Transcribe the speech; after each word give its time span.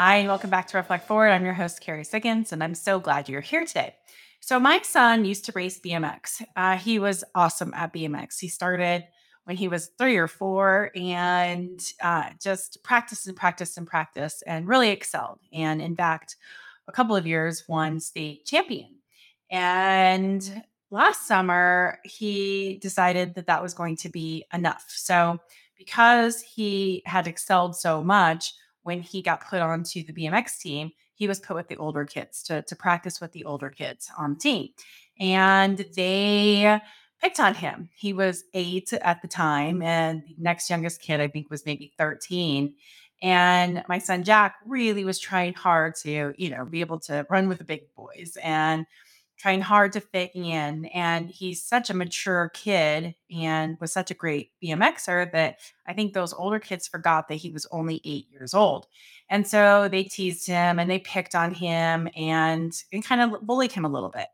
Hi, 0.00 0.18
and 0.18 0.28
welcome 0.28 0.48
back 0.48 0.68
to 0.68 0.76
Reflect 0.76 1.08
Forward. 1.08 1.30
I'm 1.30 1.44
your 1.44 1.54
host, 1.54 1.80
Kerry 1.80 2.04
Siggins, 2.04 2.52
and 2.52 2.62
I'm 2.62 2.76
so 2.76 3.00
glad 3.00 3.28
you're 3.28 3.40
here 3.40 3.66
today. 3.66 3.96
So, 4.38 4.60
my 4.60 4.80
son 4.82 5.24
used 5.24 5.44
to 5.46 5.52
race 5.56 5.80
BMX. 5.80 6.40
Uh, 6.54 6.76
he 6.76 7.00
was 7.00 7.24
awesome 7.34 7.74
at 7.74 7.92
BMX. 7.92 8.38
He 8.38 8.46
started 8.46 9.08
when 9.42 9.56
he 9.56 9.66
was 9.66 9.90
three 9.98 10.16
or 10.16 10.28
four 10.28 10.92
and 10.94 11.80
uh, 12.00 12.30
just 12.40 12.84
practiced 12.84 13.26
and 13.26 13.36
practiced 13.36 13.76
and 13.76 13.88
practiced 13.88 14.44
and 14.46 14.68
really 14.68 14.90
excelled. 14.90 15.40
And 15.52 15.82
in 15.82 15.96
fact, 15.96 16.36
a 16.86 16.92
couple 16.92 17.16
of 17.16 17.26
years 17.26 17.64
won 17.66 17.98
state 17.98 18.46
champion. 18.46 18.98
And 19.50 20.62
last 20.92 21.26
summer, 21.26 21.98
he 22.04 22.78
decided 22.80 23.34
that 23.34 23.48
that 23.48 23.64
was 23.64 23.74
going 23.74 23.96
to 23.96 24.08
be 24.08 24.44
enough. 24.54 24.84
So, 24.86 25.40
because 25.76 26.40
he 26.40 27.02
had 27.04 27.26
excelled 27.26 27.74
so 27.74 28.04
much, 28.04 28.54
when 28.88 29.02
he 29.02 29.20
got 29.20 29.46
put 29.46 29.60
onto 29.60 30.02
the 30.02 30.14
BMX 30.14 30.58
team, 30.58 30.92
he 31.14 31.28
was 31.28 31.40
put 31.40 31.54
with 31.54 31.68
the 31.68 31.76
older 31.76 32.06
kids 32.06 32.42
to, 32.44 32.62
to 32.62 32.74
practice 32.74 33.20
with 33.20 33.32
the 33.32 33.44
older 33.44 33.68
kids 33.68 34.10
on 34.16 34.32
the 34.32 34.40
team. 34.40 34.68
And 35.20 35.76
they 35.94 36.80
picked 37.20 37.38
on 37.38 37.54
him. 37.54 37.90
He 37.94 38.14
was 38.14 38.44
eight 38.54 38.90
at 38.94 39.20
the 39.20 39.28
time, 39.28 39.82
and 39.82 40.22
the 40.22 40.36
next 40.38 40.70
youngest 40.70 41.02
kid, 41.02 41.20
I 41.20 41.28
think, 41.28 41.50
was 41.50 41.66
maybe 41.66 41.92
13. 41.98 42.72
And 43.20 43.84
my 43.90 43.98
son 43.98 44.24
Jack 44.24 44.54
really 44.64 45.04
was 45.04 45.18
trying 45.18 45.52
hard 45.52 45.94
to, 45.96 46.32
you 46.38 46.48
know, 46.48 46.64
be 46.64 46.80
able 46.80 47.00
to 47.00 47.26
run 47.28 47.46
with 47.46 47.58
the 47.58 47.64
big 47.64 47.94
boys 47.94 48.38
and 48.42 48.86
trying 49.38 49.60
hard 49.60 49.92
to 49.92 50.00
fit 50.00 50.32
in. 50.34 50.86
And 50.86 51.30
he's 51.30 51.62
such 51.62 51.90
a 51.90 51.94
mature 51.94 52.50
kid 52.54 53.14
and 53.34 53.78
was 53.80 53.92
such 53.92 54.10
a 54.10 54.14
great 54.14 54.50
BMXer 54.62 55.30
that 55.32 55.58
I 55.86 55.92
think 55.92 56.12
those 56.12 56.32
older 56.32 56.58
kids 56.58 56.88
forgot 56.88 57.28
that 57.28 57.36
he 57.36 57.50
was 57.50 57.66
only 57.70 58.00
eight 58.04 58.26
years 58.30 58.52
old. 58.52 58.86
And 59.30 59.46
so 59.46 59.88
they 59.88 60.04
teased 60.04 60.46
him 60.46 60.78
and 60.78 60.90
they 60.90 60.98
picked 60.98 61.34
on 61.34 61.54
him 61.54 62.08
and, 62.16 62.72
and 62.92 63.04
kind 63.04 63.20
of 63.20 63.46
bullied 63.46 63.72
him 63.72 63.84
a 63.84 63.90
little 63.90 64.10
bit. 64.10 64.26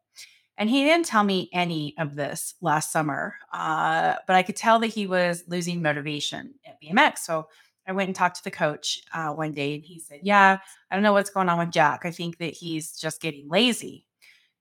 And 0.57 0.71
he 0.71 0.85
didn't 0.85 1.07
tell 1.07 1.25
me 1.25 1.51
any 1.53 1.95
of 1.99 2.15
this 2.15 2.55
last 2.61 2.93
summer, 2.93 3.35
uh, 3.53 4.15
but 4.27 4.37
I 4.37 4.43
could 4.45 4.57
tell 4.57 4.79
that 4.79 4.87
he 4.87 5.07
was 5.07 5.43
losing 5.49 5.83
motivation 5.83 6.55
at 6.65 6.81
BMX. 6.81 7.19
So 7.19 7.49
I 7.87 7.93
went 7.93 8.09
and 8.09 8.17
talked 8.17 8.37
to 8.37 8.45
the 8.45 8.51
coach 8.53 9.01
uh, 9.13 9.31
one 9.31 9.53
day 9.53 9.75
and 9.75 9.85
he 9.85 9.99
said, 9.99 10.21
Yeah, 10.23 10.59
I 10.91 10.95
don't 10.95 11.03
know 11.03 11.13
what's 11.13 11.31
going 11.31 11.49
on 11.49 11.59
with 11.59 11.73
Jack. 11.73 12.03
I 12.05 12.13
think 12.13 12.39
that 12.39 12.55
he's 12.55 12.97
just 12.97 13.21
getting 13.21 13.49
lazy. 13.49 14.07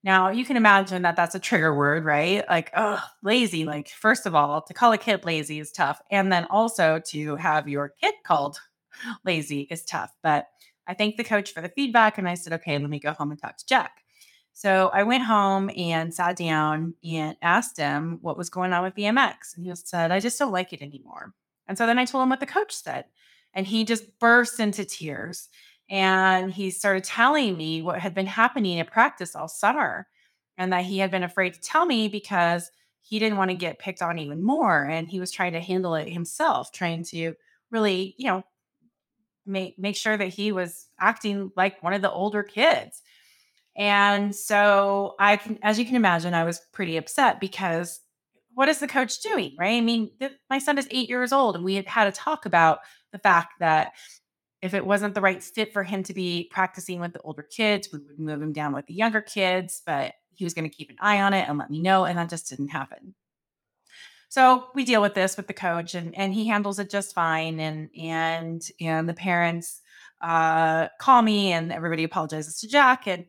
Now, 0.03 0.29
you 0.29 0.43
can 0.43 0.57
imagine 0.57 1.03
that 1.03 1.15
that's 1.15 1.35
a 1.35 1.39
trigger 1.39 1.73
word, 1.73 2.03
right? 2.03 2.43
Like, 2.49 2.71
oh, 2.75 3.01
lazy. 3.21 3.63
Like, 3.63 3.87
first 3.87 4.25
of 4.25 4.35
all, 4.35 4.61
to 4.61 4.73
call 4.73 4.91
a 4.91 4.97
kid 4.97 5.23
lazy 5.23 5.59
is 5.59 5.71
tough. 5.71 6.01
And 6.11 6.31
then 6.31 6.45
also 6.49 7.01
to 7.07 7.37
have 7.37 7.69
your 7.69 7.93
kid 8.01 8.13
called 8.25 8.59
lazy 9.25 9.61
is 9.71 9.85
tough. 9.85 10.11
But 10.21 10.47
I 10.87 10.93
thanked 10.93 11.17
the 11.17 11.23
coach 11.23 11.53
for 11.53 11.61
the 11.61 11.69
feedback 11.69 12.17
and 12.17 12.27
I 12.27 12.33
said, 12.33 12.53
okay, 12.53 12.77
let 12.77 12.89
me 12.89 12.99
go 12.99 13.13
home 13.13 13.31
and 13.31 13.41
talk 13.41 13.57
to 13.57 13.65
Jack. 13.65 14.03
So 14.51 14.91
I 14.93 15.03
went 15.03 15.23
home 15.23 15.71
and 15.75 16.13
sat 16.13 16.35
down 16.35 16.93
and 17.03 17.35
asked 17.41 17.77
him 17.77 18.19
what 18.21 18.37
was 18.37 18.49
going 18.49 18.71
on 18.73 18.83
with 18.83 18.95
BMX. 18.95 19.55
And 19.55 19.65
he 19.65 19.73
said, 19.75 20.11
I 20.11 20.19
just 20.19 20.37
don't 20.37 20.51
like 20.51 20.73
it 20.73 20.81
anymore. 20.81 21.33
And 21.67 21.77
so 21.77 21.87
then 21.87 21.97
I 21.97 22.05
told 22.05 22.23
him 22.23 22.29
what 22.29 22.39
the 22.39 22.45
coach 22.45 22.73
said. 22.73 23.05
And 23.53 23.65
he 23.65 23.85
just 23.85 24.19
burst 24.19 24.59
into 24.59 24.83
tears. 24.83 25.49
And 25.89 26.51
he 26.51 26.71
started 26.71 27.03
telling 27.03 27.57
me 27.57 27.81
what 27.81 27.99
had 27.99 28.13
been 28.13 28.25
happening 28.25 28.79
at 28.79 28.91
practice 28.91 29.35
all 29.35 29.47
summer 29.47 30.07
and 30.57 30.71
that 30.73 30.85
he 30.85 30.99
had 30.99 31.11
been 31.11 31.23
afraid 31.23 31.53
to 31.53 31.61
tell 31.61 31.85
me 31.85 32.07
because 32.07 32.71
he 33.01 33.19
didn't 33.19 33.37
want 33.37 33.51
to 33.51 33.55
get 33.57 33.79
picked 33.79 34.01
on 34.01 34.17
even 34.17 34.41
more. 34.41 34.85
And 34.85 35.07
he 35.09 35.19
was 35.19 35.31
trying 35.31 35.53
to 35.53 35.59
handle 35.59 35.95
it 35.95 36.09
himself, 36.09 36.71
trying 36.71 37.03
to 37.05 37.33
really, 37.69 38.15
you 38.17 38.27
know, 38.27 38.43
make 39.45 39.77
make 39.77 39.95
sure 39.95 40.15
that 40.15 40.29
he 40.29 40.51
was 40.51 40.87
acting 40.99 41.51
like 41.55 41.81
one 41.83 41.93
of 41.93 42.01
the 42.01 42.11
older 42.11 42.43
kids. 42.43 43.01
And 43.75 44.35
so 44.35 45.15
I 45.19 45.37
can, 45.37 45.57
as 45.63 45.79
you 45.79 45.85
can 45.85 45.95
imagine, 45.95 46.33
I 46.33 46.43
was 46.43 46.61
pretty 46.71 46.97
upset 46.97 47.39
because 47.39 48.01
what 48.53 48.69
is 48.69 48.79
the 48.79 48.87
coach 48.87 49.21
doing? 49.21 49.55
Right. 49.57 49.77
I 49.77 49.81
mean, 49.81 50.11
th- 50.19 50.33
my 50.49 50.59
son 50.59 50.77
is 50.77 50.87
eight 50.91 51.09
years 51.09 51.33
old 51.33 51.55
and 51.55 51.65
we 51.65 51.75
had 51.75 51.87
had 51.87 52.07
a 52.07 52.11
talk 52.11 52.45
about 52.45 52.79
the 53.11 53.17
fact 53.19 53.53
that 53.59 53.93
if 54.63 54.73
it 54.73 54.85
wasn't 54.85 55.13
the 55.13 55.19
right 55.19 55.43
fit 55.43 55.73
for 55.73 55.83
him 55.83 56.03
to 56.03 56.13
be 56.13 56.47
practicing 56.49 57.01
with 57.01 57.11
the 57.11 57.19
older 57.19 57.43
kids, 57.43 57.89
we 57.91 57.99
would 57.99 58.17
move 58.17 58.41
him 58.41 58.53
down 58.53 58.73
with 58.73 58.85
the 58.87 58.93
younger 58.93 59.19
kids, 59.19 59.81
but 59.85 60.13
he 60.33 60.45
was 60.45 60.53
going 60.53 60.67
to 60.67 60.73
keep 60.73 60.89
an 60.89 60.95
eye 61.01 61.19
on 61.21 61.33
it 61.33 61.49
and 61.49 61.57
let 61.57 61.69
me 61.69 61.81
know. 61.81 62.05
And 62.05 62.17
that 62.17 62.29
just 62.29 62.49
didn't 62.49 62.69
happen. 62.69 63.13
So 64.29 64.67
we 64.73 64.85
deal 64.85 65.01
with 65.01 65.15
this 65.15 65.35
with 65.35 65.47
the 65.47 65.53
coach 65.53 65.95
and, 65.95 66.17
and 66.17 66.33
he 66.33 66.47
handles 66.47 66.79
it 66.79 66.89
just 66.89 67.13
fine. 67.13 67.59
And, 67.59 67.89
and, 68.01 68.65
and 68.79 69.07
the 69.07 69.13
parents 69.13 69.81
uh, 70.21 70.87
call 70.97 71.21
me 71.21 71.51
and 71.51 71.73
everybody 71.73 72.05
apologizes 72.05 72.61
to 72.61 72.69
Jack. 72.69 73.05
And, 73.05 73.25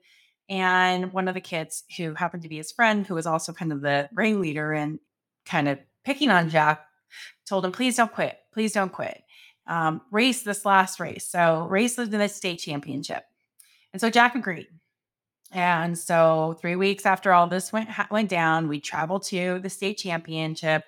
and 0.48 1.12
one 1.12 1.26
of 1.26 1.34
the 1.34 1.40
kids 1.40 1.82
who 1.96 2.14
happened 2.14 2.44
to 2.44 2.48
be 2.48 2.58
his 2.58 2.70
friend, 2.70 3.04
who 3.04 3.16
was 3.16 3.26
also 3.26 3.52
kind 3.52 3.72
of 3.72 3.80
the 3.80 4.08
ringleader 4.14 4.72
and 4.72 5.00
kind 5.44 5.66
of 5.66 5.80
picking 6.04 6.30
on 6.30 6.48
Jack, 6.48 6.86
told 7.44 7.64
him, 7.64 7.72
please 7.72 7.96
don't 7.96 8.12
quit. 8.12 8.38
Please 8.52 8.72
don't 8.72 8.92
quit 8.92 9.20
um, 9.66 10.00
race 10.10 10.42
this 10.42 10.64
last 10.64 11.00
race. 11.00 11.26
So 11.26 11.66
race 11.70 11.98
in 11.98 12.10
the 12.10 12.28
state 12.28 12.58
championship. 12.58 13.24
And 13.92 14.00
so 14.00 14.10
Jack 14.10 14.34
agreed. 14.34 14.68
And 15.52 15.96
so 15.96 16.56
three 16.60 16.76
weeks 16.76 17.06
after 17.06 17.32
all 17.32 17.46
this 17.46 17.72
went 17.72 17.88
went 18.10 18.28
down, 18.28 18.68
we 18.68 18.80
traveled 18.80 19.22
to 19.24 19.60
the 19.60 19.70
state 19.70 19.98
championship. 19.98 20.84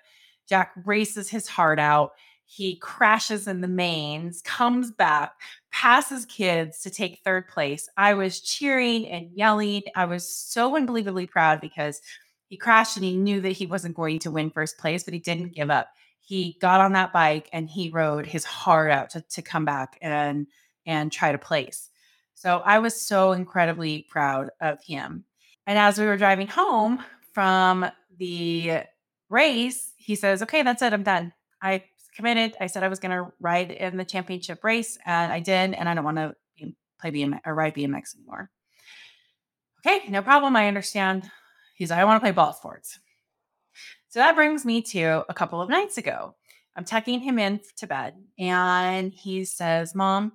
Jack 0.48 0.72
races 0.84 1.28
his 1.28 1.46
heart 1.48 1.78
out. 1.78 2.12
He 2.44 2.76
crashes 2.76 3.48
in 3.48 3.60
the 3.60 3.68
mains, 3.68 4.40
comes 4.42 4.92
back, 4.92 5.32
passes 5.72 6.24
kids 6.26 6.80
to 6.80 6.90
take 6.90 7.20
third 7.24 7.48
place. 7.48 7.88
I 7.96 8.14
was 8.14 8.40
cheering 8.40 9.06
and 9.08 9.30
yelling. 9.34 9.82
I 9.96 10.04
was 10.04 10.28
so 10.28 10.76
unbelievably 10.76 11.26
proud 11.26 11.60
because 11.60 12.00
he 12.48 12.56
crashed 12.56 12.96
and 12.96 13.04
he 13.04 13.16
knew 13.16 13.40
that 13.40 13.50
he 13.50 13.66
wasn't 13.66 13.96
going 13.96 14.20
to 14.20 14.30
win 14.30 14.50
first 14.50 14.78
place, 14.78 15.02
but 15.02 15.14
he 15.14 15.20
didn't 15.20 15.54
give 15.54 15.70
up 15.70 15.88
he 16.26 16.58
got 16.60 16.80
on 16.80 16.92
that 16.92 17.12
bike 17.12 17.48
and 17.52 17.70
he 17.70 17.88
rode 17.88 18.26
his 18.26 18.44
heart 18.44 18.90
out 18.90 19.10
to, 19.10 19.20
to 19.20 19.42
come 19.42 19.64
back 19.64 19.96
and 20.02 20.48
and 20.84 21.10
try 21.10 21.30
to 21.32 21.38
place. 21.38 21.88
So 22.34 22.60
I 22.64 22.80
was 22.80 23.00
so 23.00 23.32
incredibly 23.32 24.06
proud 24.10 24.50
of 24.60 24.78
him. 24.84 25.24
And 25.66 25.78
as 25.78 25.98
we 25.98 26.06
were 26.06 26.16
driving 26.16 26.48
home 26.48 27.02
from 27.32 27.86
the 28.18 28.82
race, 29.28 29.92
he 29.96 30.16
says, 30.16 30.42
Okay, 30.42 30.62
that's 30.62 30.82
it. 30.82 30.92
I'm 30.92 31.04
done. 31.04 31.32
I 31.62 31.84
committed. 32.16 32.56
I 32.60 32.66
said 32.66 32.82
I 32.82 32.88
was 32.88 32.98
going 32.98 33.12
to 33.12 33.32
ride 33.40 33.70
in 33.70 33.96
the 33.96 34.04
championship 34.04 34.64
race, 34.64 34.98
and 35.06 35.32
I 35.32 35.38
did. 35.40 35.74
And 35.74 35.88
I 35.88 35.94
don't 35.94 36.04
want 36.04 36.16
to 36.16 36.34
play 37.00 37.12
BMX 37.12 37.40
or 37.46 37.54
ride 37.54 37.74
BMX 37.74 38.16
anymore. 38.16 38.50
Okay, 39.86 40.08
no 40.08 40.22
problem. 40.22 40.56
I 40.56 40.66
understand. 40.66 41.30
He's 41.76 41.90
like, 41.90 42.00
I 42.00 42.04
want 42.04 42.16
to 42.16 42.24
play 42.24 42.32
ball 42.32 42.52
sports. 42.52 42.98
So 44.08 44.20
that 44.20 44.34
brings 44.34 44.64
me 44.64 44.82
to 44.82 45.24
a 45.28 45.34
couple 45.34 45.60
of 45.60 45.68
nights 45.68 45.98
ago. 45.98 46.34
I'm 46.76 46.84
tucking 46.84 47.20
him 47.20 47.38
in 47.38 47.60
to 47.78 47.86
bed 47.86 48.14
and 48.38 49.12
he 49.12 49.44
says, 49.44 49.94
Mom, 49.94 50.32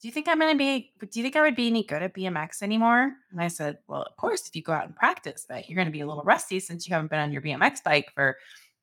do 0.00 0.08
you 0.08 0.12
think 0.12 0.28
I'm 0.28 0.38
going 0.38 0.52
to 0.52 0.58
be, 0.58 0.92
do 1.00 1.18
you 1.18 1.24
think 1.24 1.36
I 1.36 1.40
would 1.40 1.56
be 1.56 1.66
any 1.66 1.82
good 1.82 2.02
at 2.02 2.14
BMX 2.14 2.62
anymore? 2.62 3.12
And 3.32 3.40
I 3.40 3.48
said, 3.48 3.78
Well, 3.88 4.02
of 4.02 4.16
course, 4.16 4.46
if 4.46 4.54
you 4.54 4.62
go 4.62 4.72
out 4.72 4.86
and 4.86 4.94
practice, 4.94 5.46
but 5.48 5.68
you're 5.68 5.76
going 5.76 5.86
to 5.86 5.92
be 5.92 6.02
a 6.02 6.06
little 6.06 6.22
rusty 6.22 6.60
since 6.60 6.86
you 6.86 6.94
haven't 6.94 7.10
been 7.10 7.18
on 7.18 7.32
your 7.32 7.42
BMX 7.42 7.82
bike 7.82 8.12
for 8.14 8.36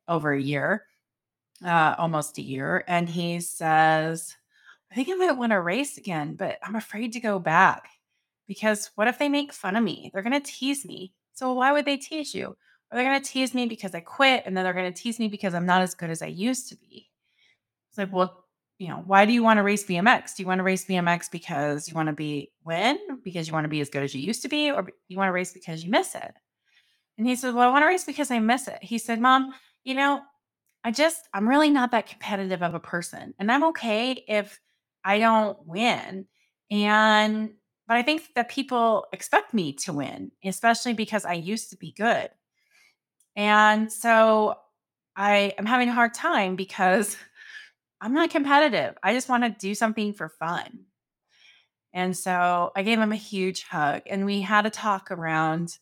over 0.07 0.33
a 0.33 0.41
year, 0.41 0.85
uh, 1.65 1.95
almost 1.97 2.37
a 2.37 2.41
year. 2.41 2.83
And 2.87 3.07
he 3.07 3.39
says, 3.39 4.35
I 4.91 4.95
think 4.95 5.09
I 5.09 5.13
might 5.13 5.37
want 5.37 5.51
to 5.51 5.61
race 5.61 5.97
again, 5.97 6.35
but 6.35 6.59
I'm 6.61 6.75
afraid 6.75 7.13
to 7.13 7.19
go 7.19 7.39
back 7.39 7.87
because 8.47 8.91
what 8.95 9.07
if 9.07 9.17
they 9.17 9.29
make 9.29 9.53
fun 9.53 9.75
of 9.75 9.83
me? 9.83 10.11
They're 10.13 10.23
going 10.23 10.39
to 10.39 10.51
tease 10.51 10.85
me. 10.85 11.13
So 11.33 11.53
why 11.53 11.71
would 11.71 11.85
they 11.85 11.97
tease 11.97 12.33
you? 12.33 12.57
They're 12.93 13.03
going 13.03 13.21
to 13.21 13.27
tease 13.27 13.53
me 13.53 13.65
because 13.65 13.95
I 13.95 14.01
quit, 14.01 14.43
and 14.45 14.55
then 14.55 14.63
they're 14.63 14.73
going 14.73 14.91
to 14.91 15.01
tease 15.01 15.19
me 15.19 15.27
because 15.27 15.55
I'm 15.55 15.65
not 15.65 15.81
as 15.81 15.95
good 15.95 16.11
as 16.11 16.21
I 16.21 16.27
used 16.27 16.69
to 16.69 16.75
be. 16.75 17.09
It's 17.89 17.97
like, 17.97 18.13
well, 18.13 18.45
you 18.77 18.87
know, 18.87 19.03
why 19.05 19.25
do 19.25 19.33
you 19.33 19.43
want 19.43 19.57
to 19.57 19.63
race 19.63 19.85
BMX? 19.85 20.35
Do 20.35 20.43
you 20.43 20.47
want 20.47 20.59
to 20.59 20.63
race 20.63 20.85
BMX 20.85 21.31
because 21.31 21.87
you 21.87 21.95
want 21.95 22.07
to 22.07 22.13
be 22.13 22.51
win, 22.65 22.97
because 23.23 23.47
you 23.47 23.53
want 23.53 23.65
to 23.65 23.69
be 23.69 23.81
as 23.81 23.89
good 23.89 24.03
as 24.03 24.13
you 24.13 24.21
used 24.21 24.41
to 24.43 24.49
be, 24.49 24.71
or 24.71 24.87
you 25.07 25.17
want 25.17 25.29
to 25.29 25.33
race 25.33 25.53
because 25.53 25.83
you 25.83 25.89
miss 25.89 26.15
it? 26.15 26.33
And 27.17 27.27
he 27.27 27.35
said, 27.35 27.53
Well, 27.53 27.67
I 27.67 27.71
want 27.71 27.83
to 27.83 27.87
race 27.87 28.03
because 28.03 28.29
I 28.31 28.39
miss 28.39 28.67
it. 28.67 28.79
He 28.81 28.97
said, 28.97 29.19
Mom, 29.19 29.53
you 29.83 29.95
know, 29.95 30.21
I 30.83 30.91
just, 30.91 31.29
I'm 31.33 31.47
really 31.47 31.69
not 31.69 31.91
that 31.91 32.07
competitive 32.07 32.61
of 32.61 32.73
a 32.73 32.79
person. 32.79 33.33
And 33.39 33.51
I'm 33.51 33.63
okay 33.65 34.23
if 34.27 34.59
I 35.03 35.19
don't 35.19 35.57
win. 35.65 36.27
And, 36.69 37.51
but 37.87 37.97
I 37.97 38.03
think 38.03 38.23
that 38.35 38.49
people 38.49 39.05
expect 39.13 39.53
me 39.53 39.73
to 39.73 39.93
win, 39.93 40.31
especially 40.43 40.93
because 40.93 41.25
I 41.25 41.33
used 41.33 41.69
to 41.69 41.77
be 41.77 41.91
good. 41.91 42.29
And 43.35 43.91
so 43.91 44.55
I 45.15 45.53
am 45.57 45.65
having 45.65 45.89
a 45.89 45.93
hard 45.93 46.13
time 46.13 46.55
because 46.55 47.17
I'm 48.01 48.13
not 48.13 48.29
competitive. 48.29 48.95
I 49.01 49.13
just 49.13 49.29
want 49.29 49.43
to 49.43 49.49
do 49.49 49.75
something 49.75 50.13
for 50.13 50.29
fun. 50.29 50.85
And 51.93 52.17
so 52.17 52.71
I 52.75 52.83
gave 52.83 52.99
him 52.99 53.11
a 53.11 53.17
huge 53.17 53.63
hug 53.63 54.01
and 54.07 54.25
we 54.25 54.41
had 54.41 54.65
a 54.65 54.71
talk 54.71 55.11
around 55.11 55.77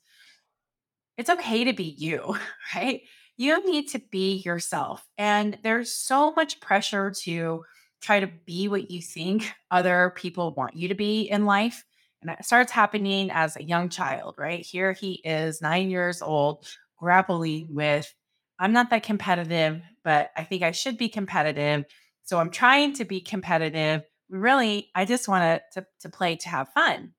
it's 1.17 1.29
okay 1.29 1.65
to 1.65 1.73
be 1.73 1.83
you, 1.83 2.35
right? 2.75 3.01
You 3.37 3.63
need 3.69 3.89
to 3.89 3.99
be 3.99 4.37
yourself. 4.45 5.07
And 5.17 5.57
there's 5.63 5.93
so 5.93 6.31
much 6.31 6.59
pressure 6.59 7.11
to 7.23 7.63
try 8.01 8.19
to 8.19 8.27
be 8.45 8.67
what 8.67 8.89
you 8.89 9.01
think 9.01 9.51
other 9.69 10.13
people 10.15 10.53
want 10.53 10.75
you 10.75 10.87
to 10.87 10.95
be 10.95 11.21
in 11.21 11.45
life. 11.45 11.83
And 12.21 12.31
it 12.31 12.45
starts 12.45 12.71
happening 12.71 13.29
as 13.31 13.55
a 13.55 13.63
young 13.63 13.89
child, 13.89 14.35
right? 14.37 14.65
Here 14.65 14.93
he 14.93 15.21
is, 15.23 15.61
nine 15.61 15.89
years 15.89 16.21
old, 16.21 16.67
grappling 17.01 17.67
with, 17.71 18.13
I'm 18.59 18.73
not 18.73 18.91
that 18.91 19.03
competitive, 19.03 19.81
but 20.03 20.29
I 20.37 20.43
think 20.43 20.61
I 20.61 20.71
should 20.71 20.97
be 20.97 21.09
competitive. 21.09 21.85
So 22.23 22.37
I'm 22.37 22.51
trying 22.51 22.93
to 22.93 23.05
be 23.05 23.19
competitive. 23.19 24.03
Really, 24.29 24.89
I 24.95 25.05
just 25.05 25.27
want 25.27 25.61
to, 25.73 25.85
to 26.01 26.09
play 26.09 26.35
to 26.37 26.49
have 26.49 26.69
fun. 26.69 27.13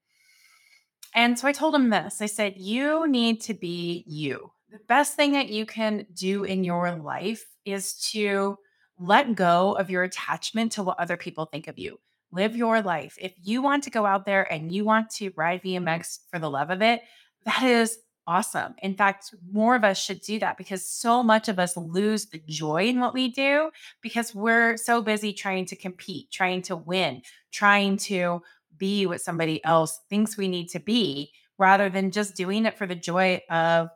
And 1.14 1.38
so 1.38 1.48
I 1.48 1.52
told 1.52 1.74
him 1.74 1.90
this 1.90 2.22
I 2.22 2.26
said, 2.26 2.54
You 2.56 3.06
need 3.08 3.42
to 3.42 3.54
be 3.54 4.04
you. 4.06 4.52
The 4.70 4.78
best 4.88 5.14
thing 5.14 5.32
that 5.32 5.48
you 5.48 5.66
can 5.66 6.06
do 6.14 6.44
in 6.44 6.64
your 6.64 6.92
life 6.92 7.44
is 7.66 7.94
to 8.12 8.56
let 8.98 9.34
go 9.34 9.72
of 9.72 9.90
your 9.90 10.04
attachment 10.04 10.72
to 10.72 10.82
what 10.82 10.98
other 10.98 11.16
people 11.16 11.44
think 11.44 11.68
of 11.68 11.78
you. 11.78 11.98
Live 12.30 12.56
your 12.56 12.80
life. 12.80 13.16
If 13.20 13.34
you 13.42 13.60
want 13.60 13.84
to 13.84 13.90
go 13.90 14.06
out 14.06 14.24
there 14.24 14.50
and 14.50 14.72
you 14.72 14.84
want 14.84 15.10
to 15.16 15.32
ride 15.36 15.62
BMX 15.62 16.20
for 16.30 16.38
the 16.38 16.48
love 16.48 16.70
of 16.70 16.80
it, 16.80 17.02
that 17.44 17.62
is 17.62 17.98
awesome. 18.26 18.74
In 18.82 18.94
fact, 18.94 19.34
more 19.50 19.74
of 19.74 19.84
us 19.84 19.98
should 19.98 20.20
do 20.20 20.38
that 20.38 20.56
because 20.56 20.86
so 20.86 21.22
much 21.22 21.48
of 21.48 21.58
us 21.58 21.76
lose 21.76 22.26
the 22.26 22.42
joy 22.46 22.84
in 22.84 23.00
what 23.00 23.14
we 23.14 23.28
do 23.28 23.70
because 24.00 24.34
we're 24.34 24.76
so 24.76 25.02
busy 25.02 25.32
trying 25.32 25.66
to 25.66 25.76
compete, 25.76 26.30
trying 26.30 26.62
to 26.62 26.76
win, 26.76 27.22
trying 27.50 27.96
to 27.96 28.42
be 28.78 29.06
what 29.06 29.20
somebody 29.20 29.64
else 29.64 30.00
thinks 30.08 30.36
we 30.36 30.48
need 30.48 30.68
to 30.68 30.80
be 30.80 31.32
rather 31.58 31.88
than 31.88 32.10
just 32.10 32.36
doing 32.36 32.66
it 32.66 32.78
for 32.78 32.86
the 32.86 32.94
joy 32.94 33.40
of 33.50 33.88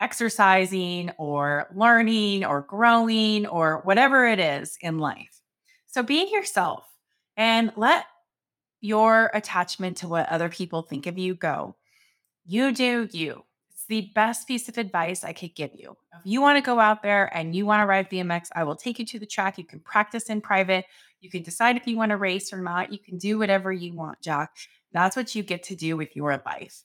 exercising 0.00 1.10
or 1.18 1.68
learning 1.74 2.44
or 2.44 2.62
growing 2.62 3.46
or 3.46 3.80
whatever 3.84 4.26
it 4.26 4.38
is 4.38 4.76
in 4.80 4.98
life. 4.98 5.40
So 5.86 6.02
be 6.02 6.30
yourself 6.32 6.84
and 7.36 7.72
let 7.76 8.06
your 8.80 9.30
attachment 9.32 9.98
to 9.98 10.08
what 10.08 10.28
other 10.28 10.48
people 10.48 10.82
think 10.82 11.06
of 11.06 11.16
you 11.16 11.34
go. 11.34 11.76
You 12.44 12.72
do 12.72 13.08
you. 13.12 13.44
It's 13.84 13.88
the 13.88 14.10
best 14.14 14.48
piece 14.48 14.66
of 14.70 14.78
advice 14.78 15.24
I 15.24 15.34
could 15.34 15.54
give 15.54 15.72
you. 15.74 15.94
If 16.14 16.20
you 16.24 16.40
want 16.40 16.56
to 16.56 16.62
go 16.62 16.80
out 16.80 17.02
there 17.02 17.26
and 17.36 17.54
you 17.54 17.66
want 17.66 17.82
to 17.82 17.86
ride 17.86 18.08
BMX, 18.08 18.48
I 18.54 18.64
will 18.64 18.76
take 18.76 18.98
you 18.98 19.04
to 19.04 19.18
the 19.18 19.26
track. 19.26 19.58
You 19.58 19.64
can 19.64 19.80
practice 19.80 20.30
in 20.30 20.40
private. 20.40 20.86
You 21.20 21.28
can 21.28 21.42
decide 21.42 21.76
if 21.76 21.86
you 21.86 21.98
want 21.98 22.08
to 22.08 22.16
race 22.16 22.50
or 22.50 22.62
not. 22.62 22.92
You 22.92 22.98
can 22.98 23.18
do 23.18 23.38
whatever 23.38 23.72
you 23.72 23.92
want, 23.92 24.22
Jack. 24.22 24.56
That's 24.92 25.16
what 25.16 25.34
you 25.34 25.42
get 25.42 25.64
to 25.64 25.76
do 25.76 25.98
with 25.98 26.16
your 26.16 26.42
life. 26.46 26.82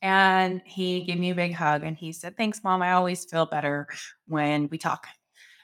And 0.00 0.62
he 0.64 1.02
gave 1.02 1.18
me 1.18 1.30
a 1.30 1.34
big 1.34 1.54
hug 1.54 1.82
and 1.82 1.96
he 1.96 2.12
said, 2.12 2.36
Thanks, 2.36 2.62
mom. 2.62 2.80
I 2.80 2.92
always 2.92 3.24
feel 3.24 3.46
better 3.46 3.88
when 4.28 4.68
we 4.68 4.78
talk. 4.78 5.08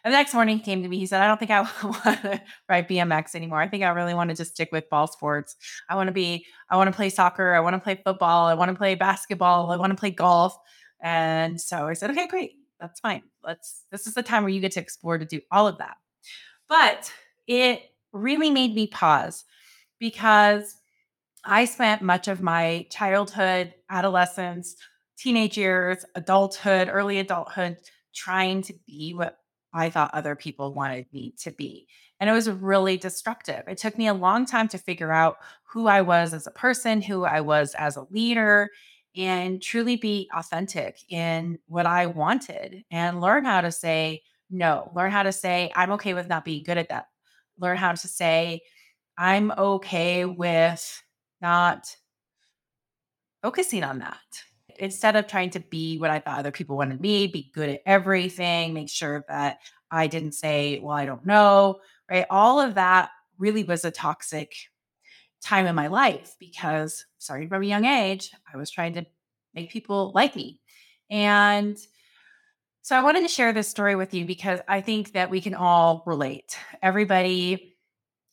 And 0.05 0.13
the 0.13 0.19
next 0.19 0.35
morning 0.35 0.59
he 0.59 0.63
came 0.63 0.83
to 0.83 0.89
me. 0.89 0.99
He 0.99 1.07
said, 1.07 1.23
I 1.23 1.27
don't 1.27 1.39
think 1.39 1.51
I 1.51 1.61
want 1.83 2.23
to 2.23 2.43
ride 2.69 2.89
BMX 2.89 3.35
anymore. 3.35 3.61
I 3.61 3.69
think 3.69 3.83
I 3.83 3.89
really 3.89 4.13
want 4.13 4.31
to 4.31 4.37
just 4.37 4.53
stick 4.53 4.69
with 4.71 4.89
ball 4.91 5.07
sports. 5.07 5.57
I 5.89 5.97
want 5.97 6.09
to 6.09 6.13
be, 6.13 6.45
I 6.69 6.77
want 6.77 6.89
to 6.89 6.97
play 6.97 7.09
soccer. 7.09 7.55
I 7.55 7.61
want 7.61 7.75
to 7.75 7.81
play 7.81 8.01
football. 8.05 8.47
I 8.47 8.55
want 8.55 8.71
to 8.71 8.77
play 8.77 8.95
basketball. 8.95 9.71
I 9.71 9.77
want 9.77 9.93
to 9.93 9.97
play 9.99 10.11
golf. 10.11 10.57
And 11.03 11.59
so 11.59 11.89
I 11.89 11.95
said, 11.95 12.11
okay, 12.11 12.27
great. 12.27 12.53
That's 12.81 13.01
fine. 13.01 13.23
Let's, 13.43 13.85
this 13.91 14.07
is 14.07 14.15
the 14.15 14.23
time 14.23 14.43
where 14.43 14.51
you 14.51 14.61
get 14.61 14.73
to 14.73 14.81
explore 14.81 15.17
to 15.17 15.25
do 15.25 15.41
all 15.51 15.67
of 15.67 15.79
that. 15.79 15.97
But 16.69 17.11
it 17.47 17.83
really 18.13 18.51
made 18.51 18.75
me 18.75 18.87
pause 18.87 19.45
because 19.99 20.77
I 21.45 21.65
spent 21.65 22.03
much 22.03 22.29
of 22.29 22.43
my 22.43 22.87
childhood, 22.91 23.75
adolescence, 23.91 24.77
teenage 25.19 25.57
years, 25.57 26.05
adulthood, 26.15 26.89
early 26.91 27.19
adulthood 27.19 27.79
trying 28.15 28.63
to 28.63 28.75
be 28.87 29.13
what 29.15 29.39
I 29.75 29.91
thought 29.91 30.15
other 30.15 30.37
people 30.37 30.73
wanted 30.73 31.07
me 31.13 31.35
to 31.41 31.51
be. 31.51 31.87
And 32.21 32.31
it 32.31 32.33
was 32.33 32.49
really 32.49 32.97
destructive. 32.97 33.65
It 33.67 33.77
took 33.77 33.99
me 33.99 34.07
a 34.07 34.15
long 34.15 34.47
time 34.47 34.69
to 34.69 34.79
figure 34.79 35.13
out 35.13 35.39
who 35.65 35.87
I 35.89 36.01
was 36.01 36.33
as 36.33 36.47
a 36.47 36.53
person, 36.53 37.03
who 37.03 37.25
I 37.25 37.41
was 37.41 37.75
as 37.75 37.97
a 37.97 38.07
leader, 38.11 38.71
and 39.17 39.61
truly 39.61 39.97
be 39.97 40.31
authentic 40.35 40.99
in 41.09 41.59
what 41.67 41.87
I 41.87 42.07
wanted 42.07 42.85
and 42.91 43.21
learn 43.21 43.45
how 43.45 43.61
to 43.61 43.71
say 43.71 44.23
no, 44.51 44.91
learn 44.95 45.11
how 45.11 45.25
to 45.25 45.33
say, 45.33 45.73
I'm 45.75 45.93
okay 45.93 46.15
with 46.15 46.29
not 46.29 46.45
being 46.45 46.63
good 46.63 46.79
at 46.79 46.89
that 46.89 47.07
learn 47.59 47.77
how 47.77 47.93
to 47.93 48.09
say, 48.09 48.63
I'm 49.17 49.53
okay 49.53 50.25
with 50.25 51.03
not 51.41 51.97
focusing 53.43 53.85
on 53.85 54.01
that. 54.01 54.23
Instead 54.79 55.17
of 55.17 55.27
trying 55.27 55.51
to 55.51 55.61
be 55.61 55.99
what 55.99 56.11
I 56.11 56.19
thought 56.19 56.39
other 56.39 56.51
people 56.51 56.77
wanted 56.77 57.01
me, 57.01 57.27
be 57.27 57.51
good 57.55 57.69
at 57.69 57.83
everything, 57.87 58.75
make 58.75 58.89
sure 58.89 59.25
that 59.29 59.59
I 59.91 60.07
didn't 60.07 60.33
say, 60.33 60.81
well, 60.81 60.97
I 60.97 61.07
don't 61.07 61.27
know, 61.27 61.81
right? 62.11 62.27
All 62.31 62.61
of 62.61 62.75
that 62.75 63.11
really 63.39 63.65
was 63.65 63.85
a 63.85 63.91
toxic 63.91 64.55
time 65.43 65.67
in 65.67 65.75
my 65.75 65.89
life 65.89 66.35
because 66.41 67.05
starting 67.19 67.49
from 67.49 67.63
a 67.63 67.67
young 67.67 67.85
age, 67.85 68.31
I 68.53 68.57
was 68.57 68.71
trying 68.71 68.95
to 68.95 69.07
make 69.55 69.71
people 69.71 70.13
like 70.15 70.35
me. 70.35 70.61
And 71.11 71.79
so 72.83 72.97
I 72.97 73.03
wanted 73.03 73.23
to 73.23 73.29
share 73.29 73.53
this 73.53 73.69
story 73.69 73.95
with 73.95 74.15
you 74.15 74.25
because 74.25 74.61
I 74.69 74.81
think 74.81 75.13
that 75.13 75.31
we 75.31 75.41
can 75.41 75.55
all 75.55 76.03
relate. 76.07 76.59
Everybody 76.83 77.77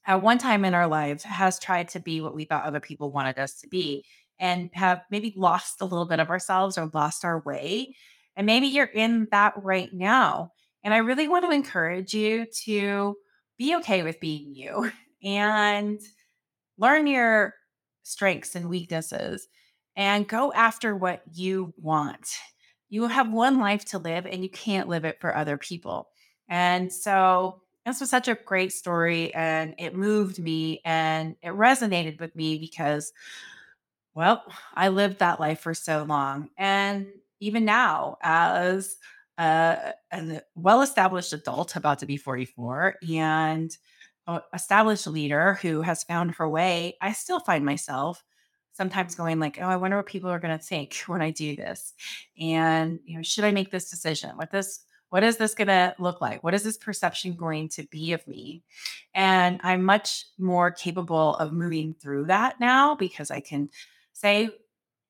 at 0.06 0.22
one 0.22 0.38
time 0.38 0.66
in 0.66 0.74
our 0.74 0.88
lives 0.88 1.24
has 1.24 1.60
tried 1.60 1.90
to 1.90 2.00
be 2.00 2.22
what 2.22 2.34
we 2.34 2.46
thought 2.46 2.66
other 2.66 2.80
people 2.80 3.12
wanted 3.12 3.38
us 3.40 3.62
to 3.62 3.68
be 3.68 4.04
and 4.42 4.70
have 4.74 5.04
maybe 5.10 5.34
lost 5.38 5.80
a 5.80 5.86
little 5.86 6.06
bit 6.06 6.20
of 6.20 6.30
ourselves 6.30 6.78
or 6.78 6.92
lost 6.94 7.24
our 7.24 7.40
way. 7.40 7.96
And 8.36 8.46
maybe 8.46 8.68
you're 8.68 8.86
in 8.86 9.30
that 9.32 9.54
right 9.56 9.94
now. 9.94 10.52
And 10.84 10.94
I 10.94 10.98
really 10.98 11.30
want 11.30 11.46
to 11.46 11.52
encourage 11.52 12.14
you 12.14 12.46
to 12.66 13.16
be 13.58 13.76
okay 13.78 14.04
with 14.04 14.20
being 14.20 14.54
you 14.54 14.92
and 15.24 16.02
learn 16.78 17.08
your 17.08 17.54
strengths 18.04 18.56
and 18.56 18.68
weaknesses 18.68 19.48
and 19.96 20.28
go 20.28 20.52
after 20.52 20.94
what 20.94 21.22
you 21.34 21.74
want 21.78 22.36
you 22.92 23.08
have 23.08 23.32
one 23.32 23.58
life 23.58 23.86
to 23.86 23.98
live 23.98 24.28
and 24.28 24.44
you 24.44 24.50
can't 24.50 24.90
live 24.90 25.06
it 25.06 25.20
for 25.20 25.36
other 25.36 25.58
people. 25.58 26.10
And 26.50 26.92
so 26.92 27.62
this 27.86 28.02
was 28.02 28.10
such 28.10 28.28
a 28.28 28.36
great 28.36 28.74
story 28.74 29.34
and 29.34 29.74
it 29.80 29.96
moved 29.96 30.40
me 30.40 30.82
and 30.86 31.36
it 31.42 31.54
resonated 31.54 32.20
with 32.20 32.36
me 32.36 32.60
because, 32.60 33.14
well, 34.14 34.44
I 34.74 34.90
lived 34.90 35.20
that 35.20 35.40
life 35.40 35.60
for 35.62 35.74
so 35.74 36.04
long. 36.04 36.50
And 36.58 37.08
even 37.40 37.66
now, 37.66 38.18
as 38.22 38.96
a, 39.38 39.94
well 40.56 40.82
established 40.82 41.34
adult, 41.34 41.76
about 41.76 42.00
to 42.00 42.06
be 42.06 42.18
44, 42.18 42.96
and 43.10 43.76
established 44.54 45.08
leader 45.08 45.56
who 45.62 45.82
has 45.82 46.04
found 46.04 46.36
her 46.36 46.48
way, 46.48 46.98
I 47.02 47.14
still 47.14 47.40
find 47.40 47.66
myself 47.66 48.24
sometimes 48.74 49.16
going 49.16 49.40
like, 49.40 49.58
"Oh, 49.60 49.66
I 49.66 49.76
wonder 49.76 49.98
what 49.98 50.06
people 50.06 50.30
are 50.30 50.40
going 50.40 50.58
to 50.58 50.64
think 50.64 50.96
when 51.08 51.22
I 51.22 51.32
do 51.32 51.56
this." 51.56 51.94
And, 52.40 53.00
you 53.06 53.18
know, 53.18 53.24
should 53.24 53.44
I 53.44 53.52
make 53.52 53.72
this 53.72 53.90
decision? 53.90 54.38
What 54.38 54.52
this 54.52 54.86
what 55.10 55.24
is 55.24 55.36
this 55.36 55.54
going 55.54 55.68
to 55.68 55.94
look 56.00 56.22
like? 56.22 56.42
What 56.42 56.54
is 56.54 56.64
this 56.64 56.78
perception 56.78 57.36
going 57.36 57.68
to 57.70 57.84
be 57.92 58.14
of 58.14 58.26
me? 58.28 58.64
And 59.14 59.60
I'm 59.62 59.84
much 59.84 60.26
more 60.40 60.72
capable 60.72 61.36
of 61.36 61.52
moving 61.52 61.94
through 61.94 62.28
that 62.28 62.62
now 62.62 62.96
because 62.96 63.30
I 63.30 63.42
can 63.42 63.70
say 64.14 64.50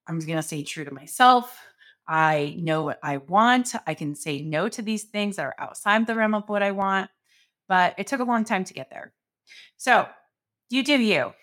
I'm 0.08 0.20
going 0.20 0.38
to 0.38 0.43
stay 0.43 0.63
true 0.63 0.86
to 0.86 0.93
myself. 0.93 1.58
I 2.08 2.55
know 2.60 2.84
what 2.84 3.00
I 3.03 3.17
want. 3.17 3.74
I 3.88 3.93
can 3.93 4.15
say 4.15 4.41
no 4.41 4.67
to 4.70 4.81
these 4.81 5.03
things 5.03 5.36
that 5.36 5.46
are 5.46 5.55
outside 5.58 6.05
the 6.08 6.15
realm 6.15 6.34
of 6.34 6.50
what 6.50 6.63
I 6.63 6.72
want. 6.72 7.10
But 7.67 7.96
it 7.98 8.08
took 8.08 8.20
a 8.20 8.25
long 8.25 8.43
time 8.43 8.63
to 8.65 8.74
get 8.74 8.89
there. 8.89 9.13
So, 9.77 10.08
you 10.70 10.84
do 10.84 10.98
you 10.98 11.34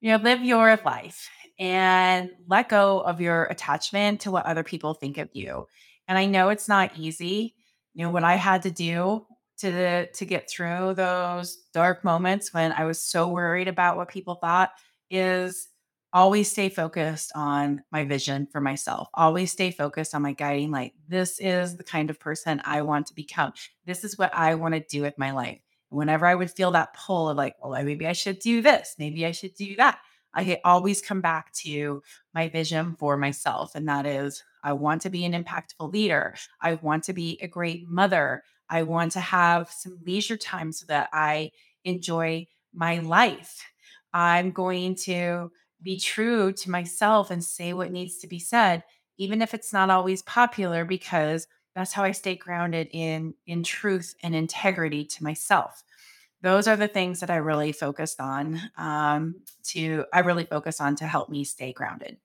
you 0.00 0.12
know, 0.12 0.22
live 0.22 0.42
your 0.42 0.78
life 0.84 1.28
and 1.58 2.30
let 2.46 2.68
go 2.68 3.00
of 3.00 3.20
your 3.20 3.44
attachment 3.44 4.20
to 4.20 4.30
what 4.30 4.46
other 4.46 4.62
people 4.62 4.94
think 4.94 5.18
of 5.18 5.28
you. 5.32 5.66
And 6.06 6.18
I 6.18 6.26
know 6.26 6.50
it's 6.50 6.68
not 6.68 6.96
easy. 6.96 7.54
You 7.94 8.04
know, 8.04 8.10
what 8.10 8.24
I 8.24 8.36
had 8.36 8.62
to 8.62 8.70
do 8.70 9.26
to 9.58 9.70
the, 9.70 10.08
to 10.14 10.24
get 10.26 10.50
through 10.50 10.94
those 10.94 11.56
dark 11.72 12.04
moments 12.04 12.52
when 12.52 12.72
I 12.72 12.84
was 12.84 13.02
so 13.02 13.28
worried 13.28 13.68
about 13.68 13.96
what 13.96 14.08
people 14.08 14.34
thought 14.34 14.70
is 15.10 15.68
always 16.16 16.50
stay 16.50 16.70
focused 16.70 17.30
on 17.34 17.82
my 17.92 18.02
vision 18.02 18.48
for 18.50 18.60
myself. 18.60 19.08
Always 19.12 19.52
stay 19.52 19.70
focused 19.70 20.14
on 20.14 20.22
my 20.22 20.32
guiding 20.32 20.70
light. 20.70 20.94
This 21.06 21.38
is 21.38 21.76
the 21.76 21.84
kind 21.84 22.08
of 22.08 22.18
person 22.18 22.62
I 22.64 22.80
want 22.80 23.06
to 23.08 23.14
become. 23.14 23.52
This 23.84 24.02
is 24.02 24.16
what 24.16 24.34
I 24.34 24.54
want 24.54 24.72
to 24.74 24.80
do 24.80 25.02
with 25.02 25.18
my 25.18 25.32
life 25.32 25.60
whenever 25.90 26.26
I 26.26 26.34
would 26.34 26.50
feel 26.50 26.70
that 26.72 26.94
pull 26.94 27.28
of 27.28 27.36
like, 27.36 27.54
oh, 27.62 27.70
well, 27.70 27.84
maybe 27.84 28.06
I 28.06 28.12
should 28.12 28.38
do 28.38 28.60
this, 28.60 28.96
maybe 28.98 29.24
I 29.24 29.30
should 29.30 29.54
do 29.54 29.76
that, 29.76 29.98
I 30.34 30.60
always 30.64 31.00
come 31.00 31.20
back 31.20 31.52
to 31.64 32.02
my 32.34 32.48
vision 32.48 32.96
for 32.98 33.16
myself. 33.16 33.74
And 33.74 33.88
that 33.88 34.04
is, 34.04 34.42
I 34.62 34.72
want 34.74 35.02
to 35.02 35.10
be 35.10 35.24
an 35.24 35.32
impactful 35.32 35.92
leader. 35.92 36.34
I 36.60 36.74
want 36.74 37.04
to 37.04 37.12
be 37.12 37.38
a 37.40 37.48
great 37.48 37.88
mother. 37.88 38.42
I 38.68 38.82
want 38.82 39.12
to 39.12 39.20
have 39.20 39.70
some 39.70 39.98
leisure 40.04 40.36
time 40.36 40.72
so 40.72 40.84
that 40.86 41.08
I 41.12 41.52
enjoy 41.84 42.48
my 42.74 42.98
life. 42.98 43.64
I'm 44.12 44.50
going 44.50 44.96
to 45.04 45.50
be 45.82 45.98
true 45.98 46.52
to 46.52 46.70
myself 46.70 47.30
and 47.30 47.42
say 47.44 47.72
what 47.72 47.92
needs 47.92 48.18
to 48.18 48.26
be 48.26 48.38
said, 48.38 48.84
even 49.18 49.42
if 49.42 49.54
it's 49.54 49.72
not 49.72 49.90
always 49.90 50.22
popular, 50.22 50.84
because 50.84 51.46
that's 51.74 51.92
how 51.92 52.04
I 52.04 52.12
stay 52.12 52.36
grounded 52.36 52.88
in 52.92 53.34
in 53.46 53.62
truth 53.62 54.14
and 54.22 54.34
integrity 54.34 55.04
to 55.06 55.24
myself. 55.24 55.82
those 56.42 56.68
are 56.68 56.76
the 56.76 56.88
things 56.88 57.20
that 57.20 57.30
I 57.30 57.36
really 57.36 57.72
focused 57.72 58.20
on 58.20 58.60
um, 58.78 59.36
to 59.64 60.04
I 60.12 60.20
really 60.20 60.44
focus 60.44 60.80
on 60.80 60.96
to 60.96 61.06
help 61.06 61.28
me 61.30 61.44
stay 61.44 61.72
grounded. 61.72 62.18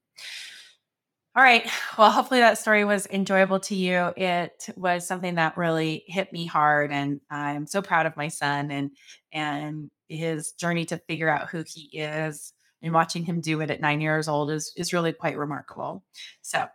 All 1.36 1.44
right. 1.44 1.66
Well, 1.98 2.12
hopefully 2.12 2.42
that 2.42 2.58
story 2.58 2.84
was 2.84 3.08
enjoyable 3.08 3.60
to 3.62 3.76
you. 3.76 4.12
It 4.18 4.68
was 4.76 5.08
something 5.08 5.36
that 5.36 5.56
really 5.56 6.04
hit 6.08 6.34
me 6.34 6.46
hard 6.46 6.92
and 6.92 7.22
I'm 7.30 7.68
so 7.68 7.82
proud 7.82 8.06
of 8.06 8.18
my 8.18 8.28
son 8.28 8.70
and 8.72 8.92
and 9.32 9.90
his 10.10 10.52
journey 10.54 10.86
to 10.86 10.98
figure 10.98 11.30
out 11.30 11.50
who 11.50 11.64
he 11.66 11.90
is 11.98 12.54
and 12.82 12.94
watching 12.94 13.24
him 13.24 13.42
do 13.42 13.62
it 13.62 13.70
at 13.70 13.82
9 13.82 14.02
years 14.02 14.28
old 14.28 14.52
is 14.52 14.74
is 14.76 14.94
really 14.94 15.14
quite 15.14 15.38
remarkable. 15.38 16.04
So, 16.42 16.68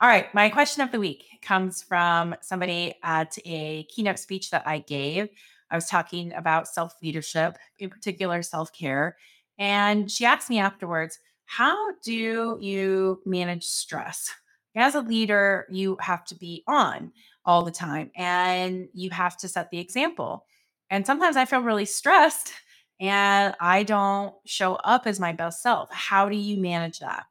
all 0.00 0.08
right, 0.08 0.32
my 0.34 0.48
question 0.48 0.82
of 0.82 0.92
the 0.92 1.00
week 1.00 1.24
comes 1.42 1.82
from 1.82 2.34
somebody 2.40 2.94
at 3.02 3.36
a 3.44 3.84
keynote 3.84 4.18
speech 4.18 4.50
that 4.50 4.66
I 4.66 4.78
gave. 4.78 5.28
I 5.70 5.74
was 5.76 5.86
talking 5.86 6.32
about 6.32 6.68
self-leadership, 6.68 7.56
in 7.78 7.90
particular 7.90 8.42
self-care, 8.42 9.16
and 9.58 10.10
she 10.10 10.24
asked 10.24 10.50
me 10.50 10.58
afterwards, 10.58 11.18
how 11.44 11.92
do 12.02 12.58
you 12.60 13.20
manage 13.26 13.64
stress? 13.64 14.30
As 14.76 14.94
a 14.94 15.00
leader, 15.00 15.66
you 15.68 15.96
have 16.00 16.24
to 16.26 16.34
be 16.36 16.62
on 16.66 17.12
all 17.44 17.62
the 17.62 17.70
time 17.70 18.10
and 18.14 18.88
you 18.94 19.10
have 19.10 19.36
to 19.38 19.48
set 19.48 19.70
the 19.70 19.78
example. 19.78 20.46
And 20.90 21.04
sometimes 21.04 21.36
I 21.36 21.44
feel 21.44 21.60
really 21.60 21.84
stressed 21.84 22.52
and 23.00 23.54
I 23.60 23.82
don't 23.82 24.34
show 24.44 24.74
up 24.74 25.06
as 25.06 25.18
my 25.18 25.32
best 25.32 25.62
self. 25.62 25.90
How 25.92 26.28
do 26.28 26.36
you 26.36 26.58
manage 26.60 27.00
that? 27.00 27.24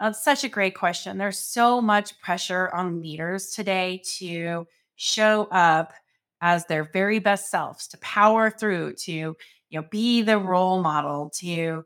That's 0.00 0.22
such 0.22 0.44
a 0.44 0.48
great 0.48 0.74
question. 0.74 1.18
There's 1.18 1.38
so 1.38 1.80
much 1.80 2.18
pressure 2.20 2.70
on 2.74 3.00
leaders 3.00 3.50
today 3.50 4.02
to 4.18 4.66
show 4.96 5.48
up 5.50 5.92
as 6.40 6.66
their 6.66 6.84
very 6.84 7.18
best 7.18 7.50
selves, 7.50 7.88
to 7.88 7.98
power 7.98 8.50
through, 8.50 8.94
to 8.94 9.12
you 9.12 9.36
know, 9.72 9.86
be 9.90 10.22
the 10.22 10.38
role 10.38 10.82
model, 10.82 11.30
to 11.38 11.84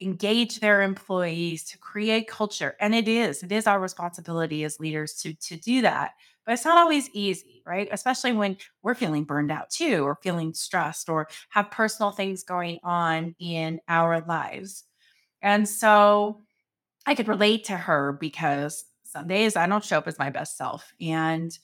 engage 0.00 0.60
their 0.60 0.82
employees 0.82 1.64
to 1.64 1.78
create 1.78 2.28
culture 2.28 2.76
and 2.80 2.94
it 2.94 3.08
is 3.08 3.42
it 3.42 3.50
is 3.50 3.66
our 3.66 3.80
responsibility 3.80 4.62
as 4.62 4.78
leaders 4.78 5.14
to 5.14 5.32
to 5.36 5.56
do 5.56 5.80
that 5.80 6.12
but 6.46 6.52
it's 6.54 6.64
not 6.64 6.78
always 6.78 7.10
easy 7.10 7.56
right? 7.66 7.88
Especially 7.90 8.32
when 8.32 8.56
we're 8.82 8.94
feeling 8.94 9.24
burned 9.24 9.50
out 9.50 9.68
too 9.70 10.04
or 10.04 10.16
feeling 10.22 10.54
stressed 10.54 11.08
or 11.08 11.26
have 11.50 11.70
personal 11.70 12.12
things 12.12 12.44
going 12.44 12.78
on 12.84 13.34
in 13.40 13.80
our 13.88 14.20
lives. 14.26 14.84
And 15.42 15.68
so 15.68 16.42
i 17.08 17.14
could 17.14 17.28
relate 17.28 17.64
to 17.64 17.76
her 17.76 18.12
because 18.20 18.84
some 19.04 19.28
days 19.28 19.54
i 19.54 19.66
don't 19.66 19.84
show 19.84 19.98
up 19.98 20.08
as 20.08 20.18
my 20.18 20.28
best 20.28 20.56
self 20.56 20.92
and 21.00 21.56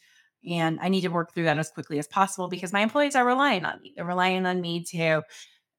and 0.48 0.78
i 0.80 0.88
need 0.88 1.00
to 1.00 1.08
work 1.08 1.34
through 1.34 1.42
that 1.44 1.58
as 1.58 1.70
quickly 1.70 1.98
as 1.98 2.06
possible 2.06 2.48
because 2.48 2.72
my 2.72 2.80
employees 2.80 3.16
are 3.16 3.26
relying 3.26 3.64
on 3.64 3.80
me. 3.82 3.92
They're 3.96 4.04
relying 4.04 4.46
on 4.46 4.60
me 4.60 4.84
to 4.92 5.22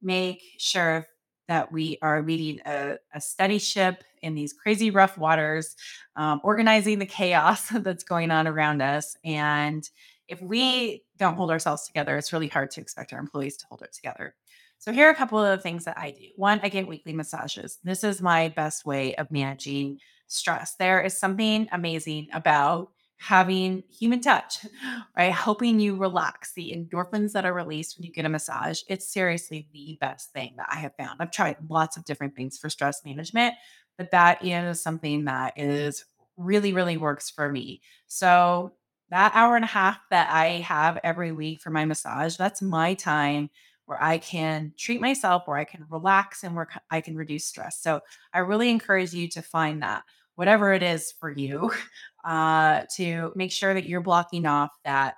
make 0.01 0.41
sure 0.59 1.05
that 1.47 1.71
we 1.71 1.97
are 2.01 2.21
meeting 2.21 2.59
a, 2.65 2.97
a 3.13 3.21
steady 3.21 3.59
ship 3.59 4.03
in 4.23 4.35
these 4.35 4.53
crazy 4.53 4.89
rough 4.89 5.17
waters, 5.17 5.75
um, 6.15 6.41
organizing 6.43 6.99
the 6.99 7.05
chaos 7.05 7.69
that's 7.71 8.03
going 8.03 8.31
on 8.31 8.47
around 8.47 8.81
us. 8.81 9.15
And 9.23 9.87
if 10.27 10.41
we 10.41 11.03
don't 11.17 11.35
hold 11.35 11.51
ourselves 11.51 11.85
together, 11.85 12.17
it's 12.17 12.33
really 12.33 12.47
hard 12.47 12.71
to 12.71 12.81
expect 12.81 13.13
our 13.13 13.19
employees 13.19 13.57
to 13.57 13.65
hold 13.67 13.81
it 13.81 13.93
together. 13.93 14.35
So, 14.79 14.91
here 14.91 15.07
are 15.07 15.11
a 15.11 15.15
couple 15.15 15.39
of 15.39 15.57
the 15.57 15.61
things 15.61 15.85
that 15.85 15.97
I 15.97 16.11
do. 16.11 16.25
One, 16.35 16.59
I 16.61 16.69
get 16.69 16.87
weekly 16.87 17.13
massages. 17.13 17.79
This 17.83 18.03
is 18.03 18.21
my 18.21 18.49
best 18.49 18.85
way 18.85 19.15
of 19.15 19.31
managing 19.31 19.99
stress. 20.27 20.75
There 20.75 21.01
is 21.01 21.17
something 21.17 21.69
amazing 21.71 22.27
about 22.33 22.89
having 23.17 23.83
human 23.89 24.19
touch, 24.19 24.65
right? 25.17 25.31
Helping 25.31 25.79
you 25.79 25.95
relax 25.95 26.53
the 26.53 26.75
endorphins 26.75 27.31
that 27.31 27.45
are 27.45 27.53
released 27.53 27.97
when 27.97 28.05
you 28.05 28.11
get 28.11 28.25
a 28.25 28.29
massage. 28.29 28.81
It's 28.89 29.07
seriously 29.07 29.69
the 29.71 29.97
best 30.01 30.33
thing 30.33 30.55
that 30.57 30.67
I 30.69 30.79
have 30.79 30.95
found. 30.97 31.21
I've 31.21 31.31
tried 31.31 31.57
lots 31.69 31.95
of 31.95 32.03
different 32.03 32.35
things 32.35 32.57
for 32.57 32.69
stress 32.69 33.01
management, 33.05 33.53
but 33.97 34.11
that 34.11 34.43
is 34.43 34.81
something 34.81 35.25
that 35.25 35.53
is 35.57 36.05
really, 36.37 36.73
really 36.73 36.97
works 36.97 37.29
for 37.29 37.51
me. 37.51 37.81
So, 38.07 38.73
that 39.09 39.31
hour 39.35 39.55
and 39.55 39.65
a 39.65 39.67
half 39.67 39.99
that 40.09 40.29
I 40.31 40.61
have 40.61 40.99
every 41.03 41.31
week 41.31 41.61
for 41.61 41.69
my 41.69 41.85
massage, 41.85 42.35
that's 42.35 42.61
my 42.63 42.95
time 42.95 43.49
where 43.85 44.01
I 44.01 44.17
can 44.17 44.73
treat 44.77 45.01
myself, 45.01 45.43
where 45.45 45.57
I 45.57 45.65
can 45.65 45.85
relax 45.89 46.43
and 46.43 46.55
where 46.55 46.69
I 46.89 47.01
can 47.01 47.15
reduce 47.15 47.45
stress. 47.45 47.81
So, 47.81 48.01
I 48.33 48.39
really 48.39 48.69
encourage 48.69 49.13
you 49.13 49.27
to 49.29 49.41
find 49.41 49.83
that 49.83 50.03
whatever 50.35 50.73
it 50.73 50.83
is 50.83 51.11
for 51.11 51.29
you, 51.29 51.71
uh, 52.23 52.83
to 52.95 53.31
make 53.35 53.51
sure 53.51 53.73
that 53.73 53.87
you're 53.87 54.01
blocking 54.01 54.45
off 54.45 54.71
that 54.85 55.15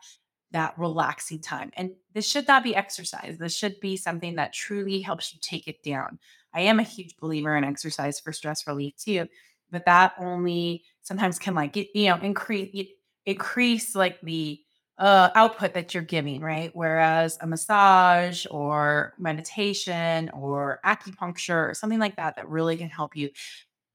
that 0.51 0.77
relaxing 0.77 1.39
time. 1.39 1.71
And 1.75 1.91
this 2.13 2.29
should 2.29 2.47
not 2.47 2.63
be 2.63 2.75
exercise. 2.75 3.37
This 3.37 3.55
should 3.55 3.79
be 3.79 3.97
something 3.97 4.35
that 4.35 4.53
truly 4.53 5.01
helps 5.01 5.33
you 5.33 5.39
take 5.41 5.67
it 5.67 5.83
down. 5.83 6.19
I 6.53 6.61
am 6.61 6.79
a 6.79 6.83
huge 6.83 7.17
believer 7.17 7.55
in 7.57 7.63
exercise 7.63 8.19
for 8.19 8.31
stress 8.31 8.65
relief 8.65 8.95
too, 8.95 9.27
but 9.71 9.85
that 9.85 10.13
only 10.17 10.83
sometimes 11.01 11.37
can 11.39 11.53
like 11.55 11.75
you 11.75 12.09
know 12.09 12.17
increase 12.21 12.87
increase 13.25 13.95
like 13.95 14.21
the 14.21 14.61
uh, 14.97 15.29
output 15.35 15.73
that 15.73 15.93
you're 15.93 16.03
giving, 16.03 16.41
right? 16.41 16.71
Whereas 16.73 17.37
a 17.41 17.47
massage 17.47 18.45
or 18.49 19.13
meditation 19.19 20.29
or 20.29 20.79
acupuncture 20.85 21.69
or 21.69 21.73
something 21.73 21.99
like 21.99 22.15
that 22.15 22.37
that 22.37 22.47
really 22.47 22.77
can 22.77 22.89
help 22.89 23.15
you 23.15 23.29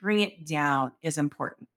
bring 0.01 0.21
it 0.21 0.47
down 0.47 0.93
is 1.03 1.17
important. 1.17 1.69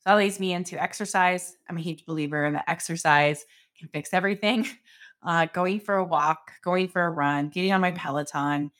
So 0.00 0.10
that 0.10 0.16
leads 0.16 0.38
me 0.38 0.52
into 0.52 0.80
exercise. 0.82 1.56
I'm 1.68 1.78
a 1.78 1.80
huge 1.80 2.04
believer 2.04 2.44
in 2.44 2.52
the 2.52 2.70
exercise 2.70 3.46
can 3.78 3.88
fix 3.88 4.12
everything. 4.12 4.66
Uh, 5.26 5.46
going 5.54 5.80
for 5.80 5.94
a 5.94 6.04
walk, 6.04 6.52
going 6.62 6.86
for 6.86 7.02
a 7.02 7.08
run, 7.08 7.48
getting 7.48 7.72
on 7.72 7.80
my 7.80 7.92
Peloton. 7.92 8.70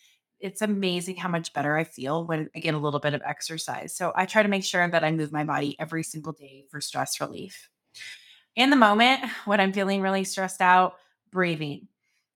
It's 0.41 0.61
amazing 0.61 1.17
how 1.17 1.31
much 1.31 1.55
better 1.55 1.75
I 1.75 1.85
feel 1.85 2.27
when 2.27 2.51
I 2.55 2.59
get 2.59 2.75
a 2.75 2.79
little 2.79 3.01
bit 3.01 3.15
of 3.15 3.23
exercise. 3.25 3.97
So 3.97 4.13
I 4.15 4.27
try 4.27 4.43
to 4.43 4.49
make 4.51 4.63
sure 4.63 4.87
that 4.87 5.03
I 5.03 5.11
move 5.11 5.33
my 5.33 5.45
body 5.45 5.75
every 5.79 6.03
single 6.03 6.35
day 6.35 6.67
for 6.69 6.83
stress 6.83 7.19
relief. 7.19 7.71
In 8.57 8.69
the 8.69 8.77
moment, 8.77 9.23
when 9.47 9.59
I'm 9.59 9.73
feeling 9.73 10.03
really 10.03 10.23
stressed 10.23 10.61
out, 10.61 10.97
breathing. 11.33 11.89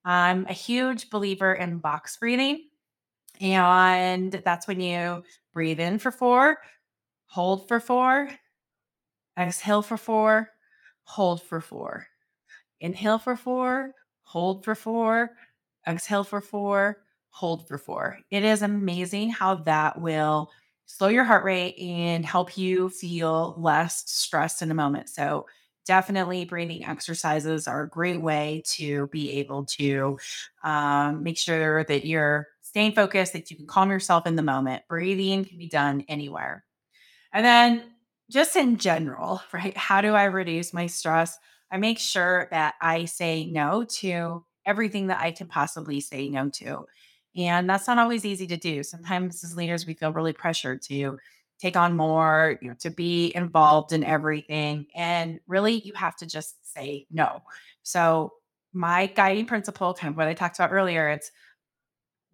I'm 0.05 0.47
a 0.47 0.55
huge 0.55 1.11
believer 1.11 1.53
in 1.53 1.79
box 1.79 2.17
breathing. 2.17 2.65
And 3.41 4.33
that's 4.33 4.67
when 4.67 4.81
you 4.81 5.23
breathe 5.53 5.81
in 5.81 5.99
for 5.99 6.11
four, 6.11 6.59
hold 7.27 7.69
for 7.69 7.79
four, 7.79 8.31
exhale 9.38 9.83
for 9.83 9.97
four, 9.97 10.50
hold 11.03 11.43
for 11.43 11.61
four. 11.61 12.07
Inhale 12.80 13.18
for 13.18 13.37
four, 13.37 13.94
hold 14.23 14.64
for 14.64 14.75
four, 14.75 15.30
exhale 15.87 16.25
for 16.25 16.40
four, 16.40 16.99
hold 17.30 17.66
for 17.68 17.78
four. 17.78 18.18
It 18.30 18.44
is 18.44 18.62
amazing 18.62 19.30
how 19.30 19.56
that 19.56 20.00
will 20.00 20.50
slow 20.87 21.08
your 21.08 21.25
heart 21.25 21.44
rate 21.44 21.78
and 21.78 22.25
help 22.25 22.56
you 22.56 22.88
feel 22.88 23.54
less 23.58 24.04
stressed 24.11 24.62
in 24.62 24.70
a 24.70 24.75
moment. 24.75 25.08
So, 25.08 25.47
definitely 25.87 26.44
breathing 26.44 26.85
exercises 26.85 27.66
are 27.66 27.85
a 27.85 27.88
great 27.88 28.20
way 28.20 28.62
to 28.66 29.06
be 29.06 29.32
able 29.32 29.64
to 29.64 30.18
um, 30.62 31.23
make 31.23 31.38
sure 31.38 31.82
that 31.85 32.04
you're 32.04 32.47
staying 32.61 32.92
focused, 32.92 33.32
that 33.32 33.50
you 33.50 33.56
can 33.56 33.66
calm 33.66 33.90
yourself 33.90 34.26
in 34.26 34.37
the 34.37 34.42
moment. 34.42 34.82
Breathing 34.87 35.47
can 35.47 35.56
be 35.56 35.68
done 35.68 36.04
anywhere. 36.08 36.64
And 37.32 37.44
then, 37.44 37.85
just 38.30 38.56
in 38.56 38.76
general, 38.76 39.40
right? 39.52 39.76
How 39.76 40.00
do 40.00 40.14
I 40.14 40.25
reduce 40.25 40.73
my 40.73 40.87
stress? 40.87 41.38
I 41.71 41.77
make 41.77 41.99
sure 41.99 42.49
that 42.51 42.75
I 42.81 43.05
say 43.05 43.47
no 43.47 43.85
to 43.85 44.45
everything 44.67 45.09
that 45.09 45.21
I 45.21 45.33
can 45.33 45.47
possibly 45.47 46.01
say 46.01 46.29
no 46.29 46.51
to. 46.51 46.87
And 47.37 47.69
that's 47.69 47.87
not 47.87 47.99
always 47.99 48.25
easy 48.25 48.47
to 48.49 48.57
do. 48.57 48.83
Sometimes 48.83 49.45
as 49.45 49.57
leaders, 49.57 49.87
we 49.87 49.95
feel 49.95 50.13
really 50.13 50.33
pressured 50.33 50.83
to 50.83 51.19
take 51.59 51.77
on 51.77 51.97
more, 51.97 52.59
you 52.63 52.69
know, 52.69 52.75
to 52.81 52.91
be 52.91 53.33
involved 53.35 53.93
in 53.93 54.05
everything. 54.05 54.87
And 54.95 55.41
really, 55.47 55.81
you 55.81 55.93
have 55.95 56.17
to 56.17 56.27
just 56.27 56.57
say 56.75 57.07
no. 57.11 57.43
So, 57.83 58.33
my 58.73 59.07
guiding 59.07 59.47
principle, 59.47 59.95
kind 59.95 60.13
of 60.13 60.17
what 60.17 60.29
I 60.29 60.35
talked 60.35 60.59
about 60.59 60.73
earlier, 60.73 61.09
it's 61.09 61.31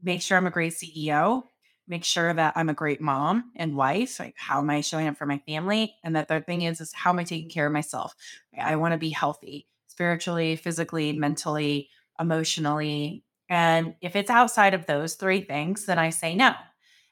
make 0.03 0.21
sure 0.21 0.37
I'm 0.37 0.47
a 0.47 0.51
great 0.51 0.73
CEO, 0.73 1.45
make 1.87 2.05
sure 2.05 2.33
that 2.33 2.55
I'm 2.57 2.69
a 2.69 2.75
great 2.75 3.01
mom 3.01 3.53
and 3.57 3.77
wife. 3.77 4.19
Like, 4.19 4.35
how 4.37 4.59
am 4.61 4.71
I 4.71 4.81
showing 4.81 5.07
up 5.07 5.17
for 5.17 5.27
my 5.27 5.39
family? 5.47 5.95
And 6.03 6.17
that 6.17 6.29
the 6.29 6.35
third 6.35 6.47
thing 6.47 6.63
is, 6.63 6.81
is 6.81 6.93
how 6.93 7.11
am 7.11 7.19
I 7.19 7.25
taking 7.25 7.51
care 7.51 7.67
of 7.67 7.73
myself? 7.73 8.15
I 8.59 8.77
want 8.77 8.93
to 8.93 8.99
be 8.99 9.11
healthy 9.11 9.67
spiritually, 9.89 10.57
physically, 10.57 11.13
mentally, 11.13 11.89
emotionally. 12.19 13.25
And 13.49 13.95
if 14.01 14.17
it's 14.17 14.31
outside 14.31 14.75
of 14.75 14.87
those 14.87 15.15
three 15.15 15.43
things, 15.43 15.87
then 15.87 15.99
I 15.99 16.11
say 16.11 16.35
no. 16.35 16.55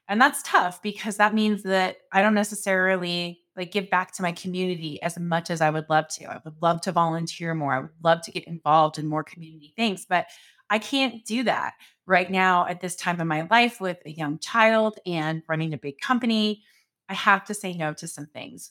And 0.09 0.21
that's 0.21 0.43
tough 0.43 0.83
because 0.83 1.17
that 1.19 1.35
means 1.35 1.63
that 1.63 1.99
I 2.11 2.23
don't 2.23 2.35
necessarily 2.35 3.41
like 3.57 3.71
give 3.71 3.91
back 3.91 4.13
to 4.13 4.23
my 4.23 4.33
community 4.33 5.01
as 5.03 5.19
much 5.19 5.51
as 5.51 5.61
I 5.61 5.71
would 5.71 5.89
love 5.91 6.09
to. 6.09 6.25
I 6.25 6.41
would 6.45 6.61
love 6.61 6.81
to 6.83 6.93
volunteer 6.93 7.55
more. 7.55 7.75
I 7.75 7.81
would 7.81 7.91
love 8.03 8.23
to 8.23 8.33
get 8.33 8.45
involved 8.45 8.99
in 8.99 9.07
more 9.07 9.23
community 9.23 9.75
things, 9.77 10.07
but 10.09 10.27
I 10.73 10.79
can't 10.79 11.23
do 11.27 11.43
that 11.43 11.75
right 12.07 12.31
now 12.31 12.67
at 12.67 12.81
this 12.81 12.97
time 12.97 13.21
in 13.21 13.29
my 13.29 13.47
life 13.51 13.79
with 13.79 13.99
a 14.07 14.11
young 14.11 14.39
child 14.39 14.99
and 15.05 15.43
running 15.47 15.75
a 15.75 15.79
big 15.79 16.01
company. 16.01 16.63
I 17.11 17.15
have 17.15 17.45
to 17.45 17.55
say 17.55 17.75
no 17.75 17.93
to 17.93 18.09
some 18.09 18.25
things. 18.25 18.71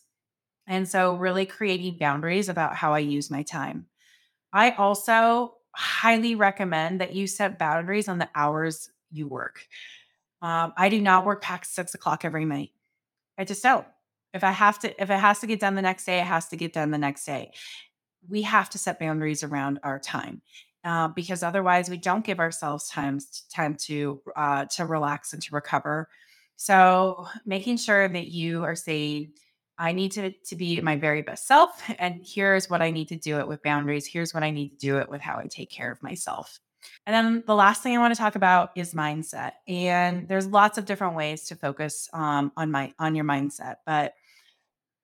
And 0.65 0.89
so, 0.89 1.13
really 1.13 1.45
creating 1.45 1.99
boundaries 1.99 2.49
about 2.49 2.75
how 2.75 2.95
I 2.95 2.99
use 2.99 3.29
my 3.29 3.43
time. 3.43 3.85
I 4.51 4.71
also 4.71 5.57
highly 5.75 6.33
recommend 6.33 7.01
that 7.01 7.13
you 7.13 7.27
set 7.27 7.59
boundaries 7.59 8.07
on 8.07 8.17
the 8.17 8.29
hours 8.33 8.89
you 9.11 9.27
work. 9.27 9.67
Um, 10.41 10.73
I 10.75 10.89
do 10.89 10.99
not 10.99 11.23
work 11.23 11.43
past 11.43 11.75
six 11.75 11.93
o'clock 11.93 12.25
every 12.25 12.45
night. 12.45 12.71
I 13.37 13.43
just 13.43 13.61
don't. 13.61 13.85
If 14.33 14.43
I 14.43 14.51
have 14.51 14.79
to, 14.79 14.99
if 14.99 15.11
it 15.11 15.19
has 15.19 15.37
to 15.41 15.47
get 15.47 15.59
done 15.59 15.75
the 15.75 15.83
next 15.83 16.05
day, 16.05 16.19
it 16.19 16.25
has 16.25 16.47
to 16.47 16.57
get 16.57 16.73
done 16.73 16.89
the 16.89 16.97
next 16.97 17.25
day. 17.25 17.51
We 18.27 18.41
have 18.41 18.71
to 18.71 18.79
set 18.79 18.99
boundaries 18.99 19.43
around 19.43 19.79
our 19.83 19.99
time. 19.99 20.41
Uh, 20.83 21.07
because 21.09 21.43
otherwise 21.43 21.89
we 21.91 21.97
don't 21.97 22.25
give 22.25 22.39
ourselves 22.39 22.89
time 22.89 23.19
time 23.53 23.75
to 23.75 24.19
uh, 24.35 24.65
to 24.65 24.85
relax 24.85 25.33
and 25.33 25.41
to 25.43 25.53
recover. 25.53 26.09
So 26.55 27.27
making 27.45 27.77
sure 27.77 28.07
that 28.07 28.27
you 28.27 28.63
are 28.63 28.75
saying, 28.75 29.33
I 29.77 29.91
need 29.91 30.11
to 30.13 30.31
to 30.31 30.55
be 30.55 30.81
my 30.81 30.95
very 30.95 31.21
best 31.21 31.47
self, 31.47 31.83
and 31.99 32.21
here's 32.23 32.69
what 32.69 32.81
I 32.81 32.91
need 32.91 33.09
to 33.09 33.15
do 33.15 33.39
it 33.39 33.47
with 33.47 33.61
boundaries. 33.61 34.07
Here's 34.07 34.33
what 34.33 34.43
I 34.43 34.51
need 34.51 34.69
to 34.69 34.77
do 34.77 34.97
it 34.97 35.09
with 35.09 35.21
how 35.21 35.37
I 35.37 35.47
take 35.47 35.69
care 35.69 35.91
of 35.91 36.01
myself. 36.01 36.59
And 37.05 37.13
then 37.13 37.43
the 37.45 37.55
last 37.55 37.83
thing 37.83 37.95
I 37.95 37.99
want 37.99 38.13
to 38.13 38.19
talk 38.19 38.35
about 38.35 38.71
is 38.75 38.93
mindset. 38.93 39.51
And 39.67 40.27
there's 40.27 40.47
lots 40.47 40.77
of 40.77 40.85
different 40.85 41.15
ways 41.15 41.45
to 41.45 41.55
focus 41.55 42.09
um, 42.13 42.51
on 42.57 42.71
my 42.71 42.93
on 42.99 43.15
your 43.15 43.25
mindset, 43.25 43.75
but 43.85 44.13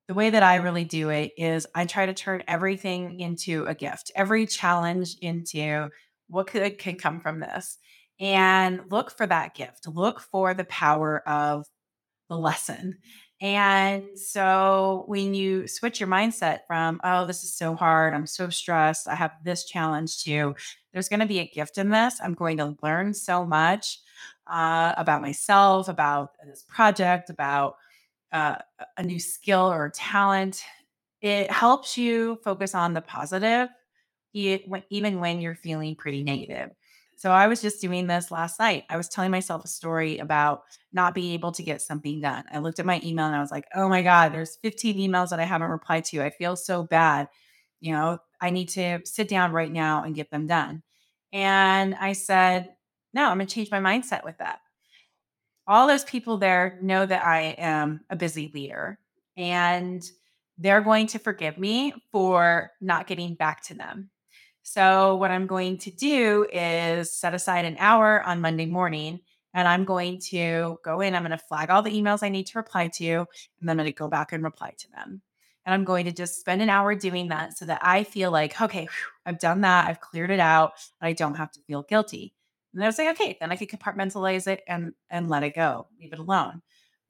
the 0.07 0.13
way 0.13 0.29
that 0.29 0.43
I 0.43 0.55
really 0.55 0.85
do 0.85 1.09
it 1.09 1.33
is 1.37 1.67
I 1.75 1.85
try 1.85 2.05
to 2.05 2.13
turn 2.13 2.43
everything 2.47 3.19
into 3.19 3.65
a 3.65 3.75
gift, 3.75 4.11
every 4.15 4.45
challenge 4.45 5.15
into 5.21 5.89
what 6.29 6.47
could 6.47 6.77
can 6.79 6.95
come 6.95 7.19
from 7.19 7.39
this, 7.39 7.77
and 8.19 8.81
look 8.89 9.11
for 9.11 9.27
that 9.27 9.53
gift. 9.53 9.87
Look 9.87 10.21
for 10.21 10.53
the 10.53 10.65
power 10.65 11.27
of 11.27 11.65
the 12.29 12.37
lesson. 12.37 12.97
And 13.39 14.17
so 14.17 15.03
when 15.07 15.35
you 15.35 15.67
switch 15.67 15.99
your 15.99 16.09
mindset 16.09 16.61
from, 16.67 16.99
oh, 17.03 17.25
this 17.25 17.43
is 17.43 17.53
so 17.53 17.75
hard, 17.75 18.13
I'm 18.13 18.25
so 18.25 18.49
stressed, 18.49 19.07
I 19.07 19.15
have 19.15 19.33
this 19.43 19.65
challenge 19.65 20.23
to, 20.23 20.55
there's 20.91 21.09
going 21.09 21.19
to 21.19 21.27
be 21.27 21.39
a 21.39 21.47
gift 21.47 21.77
in 21.77 21.89
this. 21.89 22.19
I'm 22.21 22.33
going 22.33 22.57
to 22.57 22.75
learn 22.81 23.13
so 23.13 23.45
much 23.45 23.99
uh, 24.47 24.93
about 24.97 25.21
myself, 25.21 25.87
about 25.87 26.31
this 26.45 26.63
project, 26.67 27.29
about 27.29 27.75
uh, 28.31 28.57
a 28.97 29.03
new 29.03 29.19
skill 29.19 29.71
or 29.71 29.89
talent. 29.89 30.63
It 31.21 31.51
helps 31.51 31.97
you 31.97 32.39
focus 32.43 32.75
on 32.75 32.93
the 32.93 33.01
positive, 33.01 33.69
even 34.33 35.19
when 35.19 35.41
you're 35.41 35.55
feeling 35.55 35.95
pretty 35.95 36.23
negative. 36.23 36.71
So 37.17 37.31
I 37.31 37.47
was 37.47 37.61
just 37.61 37.81
doing 37.81 38.05
this 38.05 38.29
last 38.29 38.59
night. 38.59 38.83
I 38.89 38.97
was 38.97 39.09
telling 39.09 39.31
myself 39.31 39.65
a 39.65 39.67
story 39.67 40.19
about 40.19 40.63
not 40.93 41.15
being 41.15 41.33
able 41.33 41.51
to 41.53 41.63
get 41.63 41.81
something 41.81 42.21
done. 42.21 42.43
I 42.51 42.59
looked 42.59 42.77
at 42.77 42.85
my 42.85 43.01
email 43.03 43.25
and 43.25 43.35
I 43.35 43.41
was 43.41 43.49
like, 43.49 43.65
"Oh 43.73 43.89
my 43.89 44.03
god, 44.03 44.33
there's 44.33 44.57
15 44.57 44.97
emails 44.97 45.29
that 45.29 45.39
I 45.39 45.43
haven't 45.45 45.71
replied 45.71 46.05
to. 46.05 46.23
I 46.23 46.29
feel 46.29 46.55
so 46.55 46.83
bad. 46.83 47.27
You 47.79 47.93
know, 47.93 48.19
I 48.39 48.51
need 48.51 48.69
to 48.69 48.99
sit 49.03 49.27
down 49.29 49.51
right 49.51 49.71
now 49.71 50.03
and 50.03 50.13
get 50.15 50.29
them 50.29 50.45
done." 50.45 50.83
And 51.33 51.95
I 51.95 52.13
said, 52.13 52.75
"No, 53.13 53.29
I'm 53.29 53.37
going 53.37 53.47
to 53.47 53.53
change 53.53 53.71
my 53.71 53.79
mindset 53.79 54.23
with 54.23 54.37
that." 54.37 54.59
All 55.67 55.87
those 55.87 56.05
people 56.05 56.37
there 56.37 56.79
know 56.81 57.05
that 57.05 57.25
I 57.25 57.55
am 57.57 58.01
a 58.09 58.15
busy 58.15 58.51
leader 58.53 58.99
and 59.35 60.03
they're 60.57 60.81
going 60.81 61.07
to 61.07 61.19
forgive 61.19 61.57
me 61.57 61.93
for 62.11 62.71
not 62.81 63.07
getting 63.07 63.35
back 63.35 63.61
to 63.63 63.73
them 63.73 64.09
so, 64.69 65.15
what 65.15 65.31
I'm 65.31 65.47
going 65.47 65.77
to 65.77 65.91
do 65.91 66.45
is 66.51 67.13
set 67.13 67.33
aside 67.33 67.63
an 67.63 67.77
hour 67.79 68.21
on 68.23 68.41
Monday 68.41 68.65
morning 68.65 69.21
and 69.53 69.65
I'm 69.65 69.85
going 69.85 70.19
to 70.31 70.77
go 70.83 70.99
in. 70.99 71.15
I'm 71.15 71.21
going 71.21 71.31
to 71.31 71.37
flag 71.37 71.69
all 71.69 71.81
the 71.81 71.89
emails 71.89 72.21
I 72.21 72.27
need 72.27 72.47
to 72.47 72.57
reply 72.57 72.89
to, 72.89 73.05
and 73.05 73.27
then 73.61 73.69
I'm 73.69 73.77
going 73.77 73.85
to 73.85 73.93
go 73.93 74.09
back 74.09 74.33
and 74.33 74.43
reply 74.43 74.73
to 74.77 74.91
them. 74.91 75.21
And 75.65 75.73
I'm 75.73 75.85
going 75.85 76.03
to 76.03 76.11
just 76.11 76.41
spend 76.41 76.61
an 76.61 76.69
hour 76.69 76.95
doing 76.95 77.29
that 77.29 77.57
so 77.57 77.63
that 77.63 77.79
I 77.81 78.03
feel 78.03 78.29
like, 78.29 78.61
okay, 78.61 78.81
whew, 78.81 79.11
I've 79.25 79.39
done 79.39 79.61
that. 79.61 79.87
I've 79.87 80.01
cleared 80.01 80.31
it 80.31 80.41
out. 80.41 80.73
I 80.99 81.13
don't 81.13 81.35
have 81.35 81.53
to 81.53 81.61
feel 81.61 81.83
guilty. 81.83 82.33
And 82.77 82.83
I 82.83 82.87
was 82.87 82.97
like, 82.97 83.19
okay, 83.19 83.37
then 83.39 83.51
I 83.51 83.55
could 83.55 83.69
compartmentalize 83.69 84.47
it 84.47 84.61
and 84.67 84.93
and 85.09 85.29
let 85.29 85.43
it 85.43 85.55
go, 85.55 85.87
leave 85.99 86.13
it 86.13 86.19
alone. 86.19 86.61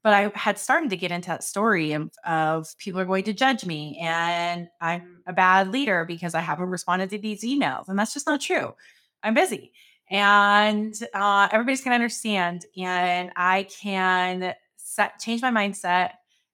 But 0.02 0.14
I 0.14 0.32
had 0.34 0.58
started 0.58 0.90
to 0.90 0.96
get 0.96 1.10
into 1.10 1.28
that 1.28 1.44
story 1.44 1.92
of, 1.92 2.78
people 2.78 3.00
are 3.00 3.04
going 3.04 3.24
to 3.24 3.32
judge 3.32 3.66
me 3.66 3.98
and 4.00 4.68
I'm 4.80 5.22
a 5.26 5.32
bad 5.32 5.72
leader 5.72 6.04
because 6.04 6.34
I 6.34 6.40
haven't 6.40 6.70
responded 6.70 7.10
to 7.10 7.18
these 7.18 7.42
emails. 7.42 7.88
And 7.88 7.98
that's 7.98 8.14
just 8.14 8.26
not 8.26 8.40
true. 8.40 8.74
I'm 9.22 9.34
busy 9.34 9.72
and 10.08 10.94
uh, 11.12 11.48
everybody's 11.52 11.82
going 11.82 11.90
to 11.90 11.96
understand. 11.96 12.64
And 12.78 13.32
I 13.36 13.64
can 13.64 14.54
set, 14.76 15.18
change 15.18 15.42
my 15.42 15.50
mindset 15.50 16.12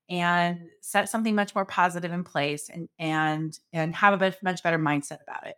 and 0.09 0.59
set 0.81 1.09
something 1.09 1.35
much 1.35 1.55
more 1.55 1.65
positive 1.65 2.13
in 2.13 2.25
place 2.25 2.71
and, 2.71 2.89
and, 2.99 3.57
and 3.73 3.95
have 3.95 4.21
a 4.21 4.35
much 4.43 4.63
better 4.63 4.79
mindset 4.79 5.23
about 5.23 5.47
it. 5.47 5.57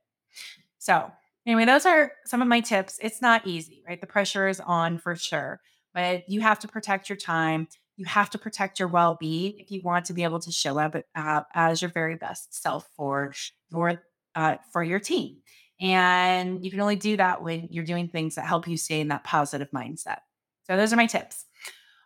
So 0.79 1.11
anyway, 1.47 1.65
those 1.65 1.87
are 1.87 2.13
some 2.25 2.43
of 2.43 2.49
my 2.49 2.61
tips. 2.61 2.99
It's 3.01 3.23
not 3.23 3.47
easy, 3.47 3.83
right? 3.89 4.01
The 4.01 4.07
pressure 4.07 4.49
is 4.49 4.61
on 4.61 4.99
for 4.99 5.15
sure 5.17 5.61
but 5.97 6.29
you 6.29 6.43
have 6.43 6.59
to 6.59 6.69
protect 6.69 7.09
your 7.09 7.17
time. 7.17 7.67
You 7.97 8.05
have 8.05 8.29
to 8.31 8.39
protect 8.39 8.79
your 8.79 8.87
well 8.87 9.17
being 9.19 9.55
if 9.57 9.71
you 9.71 9.81
want 9.83 10.05
to 10.05 10.13
be 10.13 10.25
able 10.25 10.39
to 10.41 10.53
show 10.53 10.79
up 10.79 10.95
uh, 11.15 11.41
as 11.55 11.81
your 11.81 11.91
very 11.91 12.17
best 12.17 12.55
self 12.63 12.87
for 12.95 13.33
your 13.73 14.03
uh, 14.35 14.57
for 14.75 14.85
your 14.85 15.01
team. 15.01 15.39
And 15.81 16.63
you 16.63 16.71
can 16.71 16.81
only 16.83 16.97
do 16.97 17.17
that 17.17 17.43
when 17.43 17.69
you're 17.71 17.85
doing 17.85 18.09
things 18.09 18.35
that 18.35 18.45
help 18.45 18.69
you 18.69 18.77
stay 18.77 19.01
in 19.01 19.09
that 19.09 19.25
positive 19.25 19.71
mindset. 19.71 20.19
So 20.65 20.77
those 20.77 20.93
are 20.93 20.97
my 20.97 21.07
tips. 21.07 21.47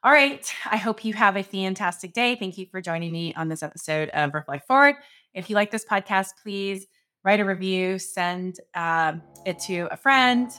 All 0.05 0.12
right. 0.12 0.50
I 0.70 0.76
hope 0.76 1.05
you 1.05 1.12
have 1.14 1.37
a 1.37 1.42
fantastic 1.42 2.12
day. 2.12 2.37
Thank 2.37 2.59
you 2.59 2.66
for 2.70 2.81
joining 2.81 3.11
me 3.11 3.35
on 3.35 3.48
this 3.48 3.62
episode 3.62 4.09
of 4.11 4.33
Reflect 4.35 4.68
Forward. 4.68 4.94
If 5.35 5.50
you 5.50 5.57
like 5.57 5.72
this 5.72 5.85
podcast, 5.85 6.29
please 6.42 6.87
write 7.24 7.40
a 7.40 7.44
review, 7.44 7.98
send 7.98 8.61
um, 8.74 9.22
it 9.44 9.59
to 9.61 9.88
a 9.90 9.96
friend 9.96 10.50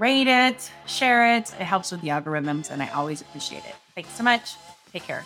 rate 0.00 0.26
it, 0.26 0.70
share 0.86 1.36
it. 1.36 1.52
It 1.60 1.64
helps 1.64 1.92
with 1.92 2.00
the 2.00 2.08
algorithms, 2.08 2.70
and 2.70 2.82
I 2.82 2.88
always 2.88 3.20
appreciate 3.20 3.64
it. 3.64 3.74
Thanks 3.94 4.10
so 4.10 4.24
much. 4.24 4.54
Take 4.92 5.04
care. 5.04 5.24